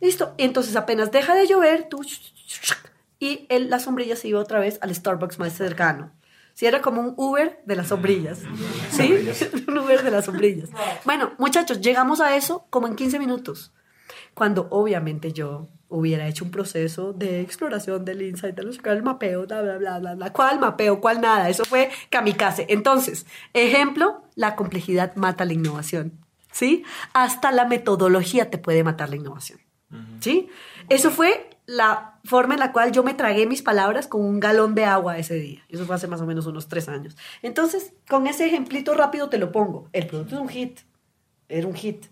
Listo. 0.00 0.34
Entonces 0.38 0.76
apenas 0.76 1.10
deja 1.10 1.34
de 1.34 1.46
llover, 1.46 1.88
tú... 1.88 2.02
Y 3.20 3.46
el- 3.48 3.68
la 3.70 3.80
sombrilla 3.80 4.16
se 4.16 4.28
iba 4.28 4.40
otra 4.40 4.60
vez 4.60 4.78
al 4.80 4.94
Starbucks 4.94 5.38
más 5.38 5.52
cercano. 5.52 6.12
Sí, 6.54 6.66
era 6.66 6.82
como 6.82 7.00
un 7.00 7.14
Uber 7.16 7.60
de 7.66 7.76
las 7.76 7.88
sombrillas. 7.88 8.40
¿Sí? 8.90 9.12
un 9.68 9.78
Uber 9.78 10.02
de 10.02 10.10
las 10.10 10.24
sombrillas. 10.24 10.70
Bueno, 11.04 11.32
muchachos, 11.38 11.80
llegamos 11.80 12.20
a 12.20 12.36
eso 12.36 12.66
como 12.70 12.86
en 12.86 12.96
15 12.96 13.18
minutos. 13.18 13.72
Cuando 14.34 14.68
obviamente 14.70 15.32
yo 15.32 15.68
hubiera 15.88 16.26
hecho 16.26 16.44
un 16.44 16.50
proceso 16.50 17.12
de 17.12 17.40
exploración 17.40 18.04
del 18.04 18.22
insight, 18.22 18.54
de 18.54 18.62
los 18.62 18.78
el 18.84 19.02
mapeo, 19.02 19.46
bla, 19.46 19.62
bla, 19.62 19.78
bla, 19.78 19.98
bla, 19.98 20.14
bla. 20.14 20.32
¿Cuál 20.32 20.58
mapeo? 20.58 21.00
¿Cuál 21.00 21.20
nada? 21.20 21.48
Eso 21.48 21.64
fue 21.64 21.90
kamikaze. 22.10 22.66
Entonces, 22.68 23.26
ejemplo, 23.52 24.22
la 24.34 24.54
complejidad 24.56 25.14
mata 25.16 25.44
la 25.44 25.52
innovación. 25.54 26.12
¿Sí? 26.52 26.82
Hasta 27.12 27.52
la 27.52 27.66
metodología 27.66 28.50
te 28.50 28.58
puede 28.58 28.82
matar 28.82 29.10
la 29.10 29.16
innovación. 29.16 29.60
¿Sí? 30.20 30.48
Eso 30.88 31.10
fue 31.10 31.48
la 31.66 32.18
forma 32.24 32.54
en 32.54 32.60
la 32.60 32.72
cual 32.72 32.92
yo 32.92 33.02
me 33.02 33.14
tragué 33.14 33.46
mis 33.46 33.62
palabras 33.62 34.06
con 34.06 34.22
un 34.22 34.40
galón 34.40 34.74
de 34.74 34.84
agua 34.84 35.18
ese 35.18 35.34
día. 35.34 35.62
Eso 35.68 35.84
fue 35.86 35.96
hace 35.96 36.08
más 36.08 36.20
o 36.20 36.26
menos 36.26 36.46
unos 36.46 36.68
tres 36.68 36.88
años. 36.88 37.16
Entonces, 37.42 37.92
con 38.08 38.26
ese 38.26 38.46
ejemplito 38.46 38.94
rápido 38.94 39.28
te 39.28 39.38
lo 39.38 39.52
pongo. 39.52 39.88
El 39.92 40.06
producto 40.06 40.36
es 40.36 40.40
un 40.40 40.48
hit. 40.48 40.80
Era 41.48 41.66
un 41.66 41.74
hit. 41.74 42.06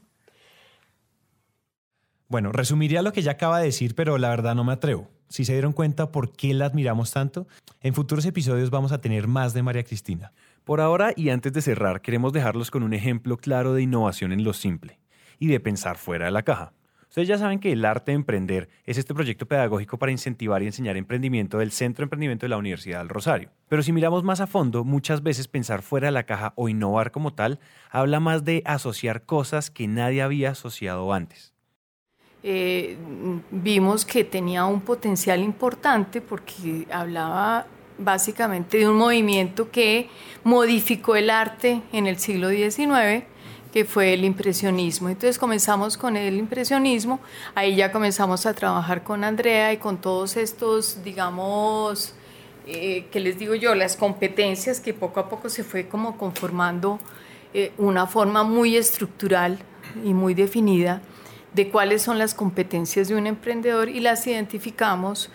Bueno, 2.29 2.51
resumiría 2.51 3.03
lo 3.03 3.13
que 3.13 3.23
ya 3.23 3.33
acaba 3.33 3.59
de 3.59 3.67
decir, 3.67 3.95
pero 3.95 4.19
la 4.19 4.31
verdad 4.31 4.55
no 4.55 4.65
me 4.65 4.73
atrevo. 4.73 5.09
Si 5.29 5.45
se 5.45 5.53
dieron 5.53 5.73
cuenta 5.73 6.13
por 6.13 6.33
qué 6.33 6.55
la 6.55 6.67
admiramos 6.67 7.13
tanto, 7.13 7.47
en 7.81 7.95
futuros 7.95 8.25
episodios 8.27 8.71
vamos 8.71 8.93
a 8.93 9.01
tener 9.01 9.27
más 9.27 9.55
de 9.55 9.63
María 9.63 9.85
Cristina. 9.85 10.33
Por 10.65 10.81
ahora 10.81 11.13
y 11.15 11.31
antes 11.31 11.53
de 11.53 11.63
cerrar, 11.63 12.01
queremos 12.01 12.33
dejarlos 12.33 12.71
con 12.71 12.83
un 12.83 12.95
ejemplo 12.95 13.37
claro 13.37 13.75
de 13.75 13.83
innovación 13.83 14.33
en 14.33 14.45
lo 14.45 14.53
simple 14.53 14.99
y 15.39 15.47
de 15.47 15.61
pensar 15.61 15.97
fuera 15.97 16.27
de 16.27 16.33
la 16.33 16.43
caja. 16.43 16.73
Ustedes 17.17 17.29
ya 17.29 17.39
saben 17.39 17.61
que 17.61 17.73
el 17.73 17.83
arte 17.87 18.13
de 18.13 18.17
emprender 18.17 18.69
es 18.85 18.99
este 18.99 19.15
proyecto 19.15 19.47
pedagógico 19.47 19.97
para 19.97 20.13
incentivar 20.13 20.63
y 20.63 20.67
enseñar 20.67 20.99
emprendimiento 20.99 21.57
del 21.57 21.73
Centro 21.73 22.03
de 22.03 22.05
Emprendimiento 22.05 22.45
de 22.45 22.51
la 22.51 22.59
Universidad 22.59 22.99
del 22.99 23.09
Rosario. 23.09 23.49
Pero 23.71 23.83
si 23.83 23.91
miramos 23.91 24.23
más 24.23 24.43
a 24.43 24.47
fondo, 24.47 24.85
muchas 24.85 25.23
veces 25.23 25.49
pensar 25.49 25.81
fuera 25.81 26.09
de 26.09 26.13
la 26.13 26.25
caja 26.25 26.53
o 26.57 26.69
innovar 26.69 27.13
como 27.13 27.33
tal 27.33 27.59
habla 27.91 28.21
más 28.21 28.45
de 28.45 28.63
asociar 28.67 29.25
cosas 29.25 29.71
que 29.71 29.89
nadie 29.89 30.21
había 30.21 30.51
asociado 30.51 31.11
antes. 31.15 31.55
Eh, 32.43 32.99
vimos 33.51 34.05
que 34.05 34.23
tenía 34.23 34.67
un 34.67 34.83
potencial 34.83 35.41
importante 35.41 36.21
porque 36.21 36.87
hablaba 36.93 37.67
básicamente 37.97 38.77
de 38.77 38.91
un 38.91 38.97
movimiento 38.99 39.71
que 39.71 40.11
modificó 40.45 41.17
el 41.17 41.31
arte 41.31 41.81
en 41.95 42.09
el 42.09 42.19
siglo 42.19 42.51
XIX 42.51 43.25
que 43.77 43.85
fue 43.85 44.15
el 44.15 44.25
impresionismo. 44.25 45.11
Entonces 45.11 45.39
comenzamos 45.39 45.99
con 45.99 46.17
el 46.17 46.39
impresionismo, 46.39 47.21
ahí 47.55 47.77
ya 47.77 47.93
comenzamos 47.93 48.47
a 48.47 48.55
trabajar 48.55 49.05
con 49.05 49.23
Andrea 49.23 49.71
y 49.75 49.77
con 49.77 50.01
todos 50.01 50.39
estos, 50.39 51.05
digamos, 51.05 52.15
eh, 52.67 53.05
que 53.13 53.21
les 53.21 53.39
digo 53.39 53.55
yo, 53.55 53.75
las 53.75 53.99
competencias 53.99 54.81
que 54.81 54.95
poco 54.95 55.21
a 55.21 55.29
poco 55.29 55.51
se 55.51 55.63
fue 55.63 55.89
como 55.89 56.17
conformando 56.17 57.01
eh, 57.53 57.73
una 57.77 58.07
forma 58.07 58.45
muy 58.45 58.79
estructural 58.79 59.59
y 60.03 60.15
muy 60.15 60.33
definida 60.33 61.03
de 61.53 61.69
cuáles 61.69 62.01
son 62.01 62.17
las 62.17 62.33
competencias 62.33 63.09
de 63.09 63.15
un 63.15 63.27
emprendedor 63.27 63.91
y 63.91 64.01
las 64.01 64.27
identificamos 64.27 65.31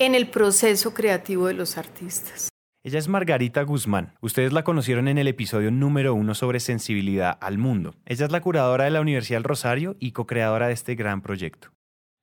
en 0.00 0.16
el 0.16 0.26
proceso 0.26 0.94
creativo 0.94 1.46
de 1.46 1.54
los 1.54 1.78
artistas. 1.78 2.53
Ella 2.86 2.98
es 2.98 3.08
Margarita 3.08 3.62
Guzmán. 3.62 4.12
Ustedes 4.20 4.52
la 4.52 4.62
conocieron 4.62 5.08
en 5.08 5.16
el 5.16 5.26
episodio 5.26 5.70
número 5.70 6.12
uno 6.12 6.34
sobre 6.34 6.60
sensibilidad 6.60 7.38
al 7.40 7.56
mundo. 7.56 7.94
Ella 8.04 8.26
es 8.26 8.30
la 8.30 8.42
curadora 8.42 8.84
de 8.84 8.90
la 8.90 9.00
Universidad 9.00 9.38
del 9.38 9.44
Rosario 9.44 9.96
y 10.00 10.12
co-creadora 10.12 10.66
de 10.66 10.74
este 10.74 10.94
gran 10.94 11.22
proyecto. 11.22 11.68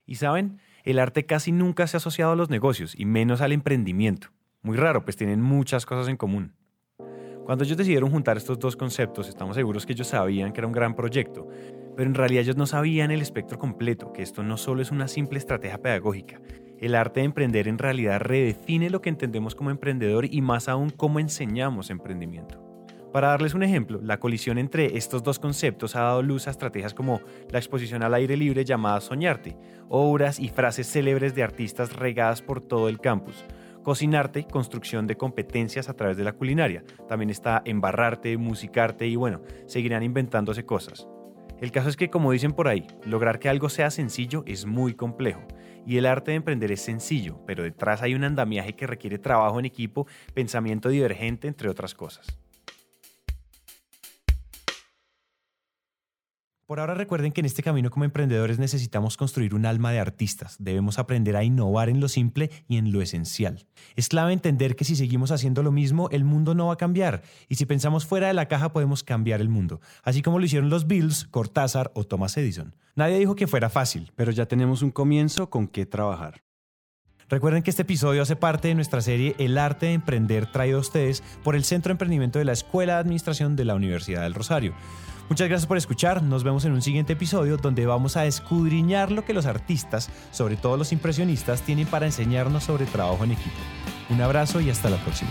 Y 0.06 0.14
saben, 0.14 0.60
el 0.84 1.00
arte 1.00 1.26
casi 1.26 1.50
nunca 1.50 1.88
se 1.88 1.96
ha 1.96 1.98
asociado 1.98 2.30
a 2.30 2.36
los 2.36 2.48
negocios 2.48 2.94
y 2.96 3.06
menos 3.06 3.40
al 3.40 3.50
emprendimiento. 3.50 4.28
Muy 4.62 4.76
raro, 4.76 5.02
pues 5.02 5.16
tienen 5.16 5.42
muchas 5.42 5.84
cosas 5.84 6.06
en 6.06 6.16
común. 6.16 6.52
Cuando 7.44 7.64
ellos 7.64 7.76
decidieron 7.76 8.12
juntar 8.12 8.36
estos 8.36 8.60
dos 8.60 8.76
conceptos, 8.76 9.28
estamos 9.28 9.56
seguros 9.56 9.84
que 9.84 9.94
ellos 9.94 10.06
sabían 10.06 10.52
que 10.52 10.60
era 10.60 10.68
un 10.68 10.72
gran 10.72 10.94
proyecto, 10.94 11.48
pero 11.96 12.08
en 12.08 12.14
realidad 12.14 12.42
ellos 12.42 12.56
no 12.56 12.66
sabían 12.66 13.10
el 13.10 13.20
espectro 13.20 13.58
completo, 13.58 14.12
que 14.12 14.22
esto 14.22 14.44
no 14.44 14.56
solo 14.56 14.80
es 14.80 14.92
una 14.92 15.08
simple 15.08 15.40
estrategia 15.40 15.82
pedagógica. 15.82 16.40
El 16.82 16.96
arte 16.96 17.20
de 17.20 17.26
emprender 17.26 17.68
en 17.68 17.78
realidad 17.78 18.20
redefine 18.20 18.90
lo 18.90 19.00
que 19.00 19.08
entendemos 19.08 19.54
como 19.54 19.70
emprendedor 19.70 20.24
y 20.24 20.40
más 20.42 20.68
aún 20.68 20.90
cómo 20.90 21.20
enseñamos 21.20 21.90
emprendimiento. 21.90 22.60
Para 23.12 23.28
darles 23.28 23.54
un 23.54 23.62
ejemplo, 23.62 24.00
la 24.02 24.18
colisión 24.18 24.58
entre 24.58 24.96
estos 24.96 25.22
dos 25.22 25.38
conceptos 25.38 25.94
ha 25.94 26.00
dado 26.00 26.22
luz 26.22 26.48
a 26.48 26.50
estrategias 26.50 26.92
como 26.92 27.20
la 27.50 27.60
exposición 27.60 28.02
al 28.02 28.14
aire 28.14 28.36
libre 28.36 28.64
llamada 28.64 29.00
Soñarte, 29.00 29.56
obras 29.88 30.40
y 30.40 30.48
frases 30.48 30.90
célebres 30.90 31.36
de 31.36 31.44
artistas 31.44 31.94
regadas 31.94 32.42
por 32.42 32.60
todo 32.60 32.88
el 32.88 32.98
campus, 32.98 33.44
cocinarte, 33.84 34.44
construcción 34.48 35.06
de 35.06 35.16
competencias 35.16 35.88
a 35.88 35.94
través 35.94 36.16
de 36.16 36.24
la 36.24 36.32
culinaria, 36.32 36.82
también 37.06 37.30
está 37.30 37.62
embarrarte, 37.64 38.36
musicarte 38.38 39.06
y 39.06 39.14
bueno, 39.14 39.40
seguirán 39.66 40.02
inventándose 40.02 40.64
cosas. 40.64 41.06
El 41.60 41.70
caso 41.70 41.88
es 41.88 41.96
que, 41.96 42.10
como 42.10 42.32
dicen 42.32 42.50
por 42.50 42.66
ahí, 42.66 42.88
lograr 43.06 43.38
que 43.38 43.48
algo 43.48 43.68
sea 43.68 43.92
sencillo 43.92 44.42
es 44.48 44.66
muy 44.66 44.94
complejo. 44.94 45.42
Y 45.86 45.96
el 45.96 46.06
arte 46.06 46.30
de 46.30 46.36
emprender 46.36 46.70
es 46.72 46.80
sencillo, 46.80 47.40
pero 47.46 47.64
detrás 47.64 48.02
hay 48.02 48.14
un 48.14 48.24
andamiaje 48.24 48.74
que 48.74 48.86
requiere 48.86 49.18
trabajo 49.18 49.58
en 49.58 49.64
equipo, 49.64 50.06
pensamiento 50.34 50.88
divergente, 50.88 51.48
entre 51.48 51.68
otras 51.68 51.94
cosas. 51.94 52.38
Por 56.66 56.78
ahora 56.78 56.94
recuerden 56.94 57.32
que 57.32 57.40
en 57.40 57.46
este 57.46 57.62
camino 57.62 57.90
como 57.90 58.04
emprendedores 58.04 58.58
necesitamos 58.58 59.16
construir 59.16 59.54
un 59.54 59.66
alma 59.66 59.90
de 59.90 59.98
artistas. 59.98 60.56
Debemos 60.58 60.98
aprender 60.98 61.36
a 61.36 61.42
innovar 61.42 61.88
en 61.88 62.00
lo 62.00 62.08
simple 62.08 62.50
y 62.68 62.76
en 62.76 62.92
lo 62.92 63.02
esencial. 63.02 63.66
Es 63.96 64.08
clave 64.08 64.32
entender 64.32 64.76
que 64.76 64.84
si 64.84 64.94
seguimos 64.94 65.32
haciendo 65.32 65.62
lo 65.62 65.72
mismo, 65.72 66.08
el 66.10 66.24
mundo 66.24 66.54
no 66.54 66.68
va 66.68 66.74
a 66.74 66.78
cambiar. 66.78 67.22
Y 67.48 67.56
si 67.56 67.66
pensamos 67.66 68.06
fuera 68.06 68.28
de 68.28 68.34
la 68.34 68.46
caja, 68.46 68.72
podemos 68.72 69.02
cambiar 69.02 69.40
el 69.40 69.48
mundo. 69.48 69.80
Así 70.04 70.22
como 70.22 70.38
lo 70.38 70.44
hicieron 70.44 70.70
los 70.70 70.86
Bills, 70.86 71.26
Cortázar 71.30 71.90
o 71.94 72.04
Thomas 72.04 72.36
Edison. 72.36 72.76
Nadie 72.94 73.18
dijo 73.18 73.34
que 73.34 73.48
fuera 73.48 73.68
fácil, 73.68 74.12
pero 74.14 74.30
ya 74.30 74.46
tenemos 74.46 74.82
un 74.82 74.92
comienzo 74.92 75.50
con 75.50 75.66
qué 75.66 75.84
trabajar. 75.84 76.42
Recuerden 77.28 77.62
que 77.62 77.70
este 77.70 77.82
episodio 77.82 78.22
hace 78.22 78.36
parte 78.36 78.68
de 78.68 78.74
nuestra 78.74 79.00
serie 79.00 79.34
El 79.38 79.56
arte 79.56 79.86
de 79.86 79.94
emprender 79.94 80.52
traído 80.52 80.76
a 80.76 80.82
ustedes 80.82 81.22
por 81.42 81.56
el 81.56 81.64
Centro 81.64 81.88
de 81.88 81.94
Emprendimiento 81.94 82.38
de 82.38 82.44
la 82.44 82.52
Escuela 82.52 82.94
de 82.94 83.00
Administración 83.00 83.56
de 83.56 83.64
la 83.64 83.74
Universidad 83.74 84.22
del 84.22 84.34
Rosario. 84.34 84.74
Muchas 85.32 85.48
gracias 85.48 85.66
por 85.66 85.78
escuchar. 85.78 86.22
Nos 86.22 86.44
vemos 86.44 86.66
en 86.66 86.72
un 86.72 86.82
siguiente 86.82 87.14
episodio 87.14 87.56
donde 87.56 87.86
vamos 87.86 88.18
a 88.18 88.26
escudriñar 88.26 89.10
lo 89.10 89.24
que 89.24 89.32
los 89.32 89.46
artistas, 89.46 90.10
sobre 90.30 90.56
todo 90.56 90.76
los 90.76 90.92
impresionistas, 90.92 91.62
tienen 91.62 91.86
para 91.86 92.04
enseñarnos 92.04 92.64
sobre 92.64 92.84
trabajo 92.84 93.24
en 93.24 93.30
equipo. 93.30 93.56
Un 94.10 94.20
abrazo 94.20 94.60
y 94.60 94.68
hasta 94.68 94.90
la 94.90 94.98
próxima. 94.98 95.30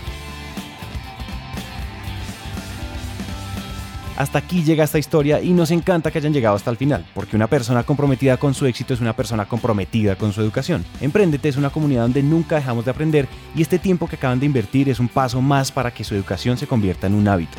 Hasta 4.16 4.38
aquí 4.38 4.64
llega 4.64 4.82
esta 4.82 4.98
historia 4.98 5.40
y 5.40 5.52
nos 5.52 5.70
encanta 5.70 6.10
que 6.10 6.18
hayan 6.18 6.32
llegado 6.32 6.56
hasta 6.56 6.72
el 6.72 6.76
final, 6.76 7.06
porque 7.14 7.36
una 7.36 7.46
persona 7.46 7.84
comprometida 7.84 8.38
con 8.38 8.54
su 8.54 8.66
éxito 8.66 8.94
es 8.94 9.00
una 9.00 9.14
persona 9.14 9.46
comprometida 9.46 10.16
con 10.16 10.32
su 10.32 10.40
educación. 10.40 10.84
Emprendete 11.00 11.48
es 11.48 11.56
una 11.56 11.70
comunidad 11.70 12.02
donde 12.02 12.24
nunca 12.24 12.56
dejamos 12.56 12.84
de 12.84 12.90
aprender 12.90 13.28
y 13.54 13.62
este 13.62 13.78
tiempo 13.78 14.08
que 14.08 14.16
acaban 14.16 14.40
de 14.40 14.46
invertir 14.46 14.88
es 14.88 14.98
un 14.98 15.06
paso 15.06 15.40
más 15.40 15.70
para 15.70 15.92
que 15.92 16.02
su 16.02 16.16
educación 16.16 16.58
se 16.58 16.66
convierta 16.66 17.06
en 17.06 17.14
un 17.14 17.28
hábito. 17.28 17.58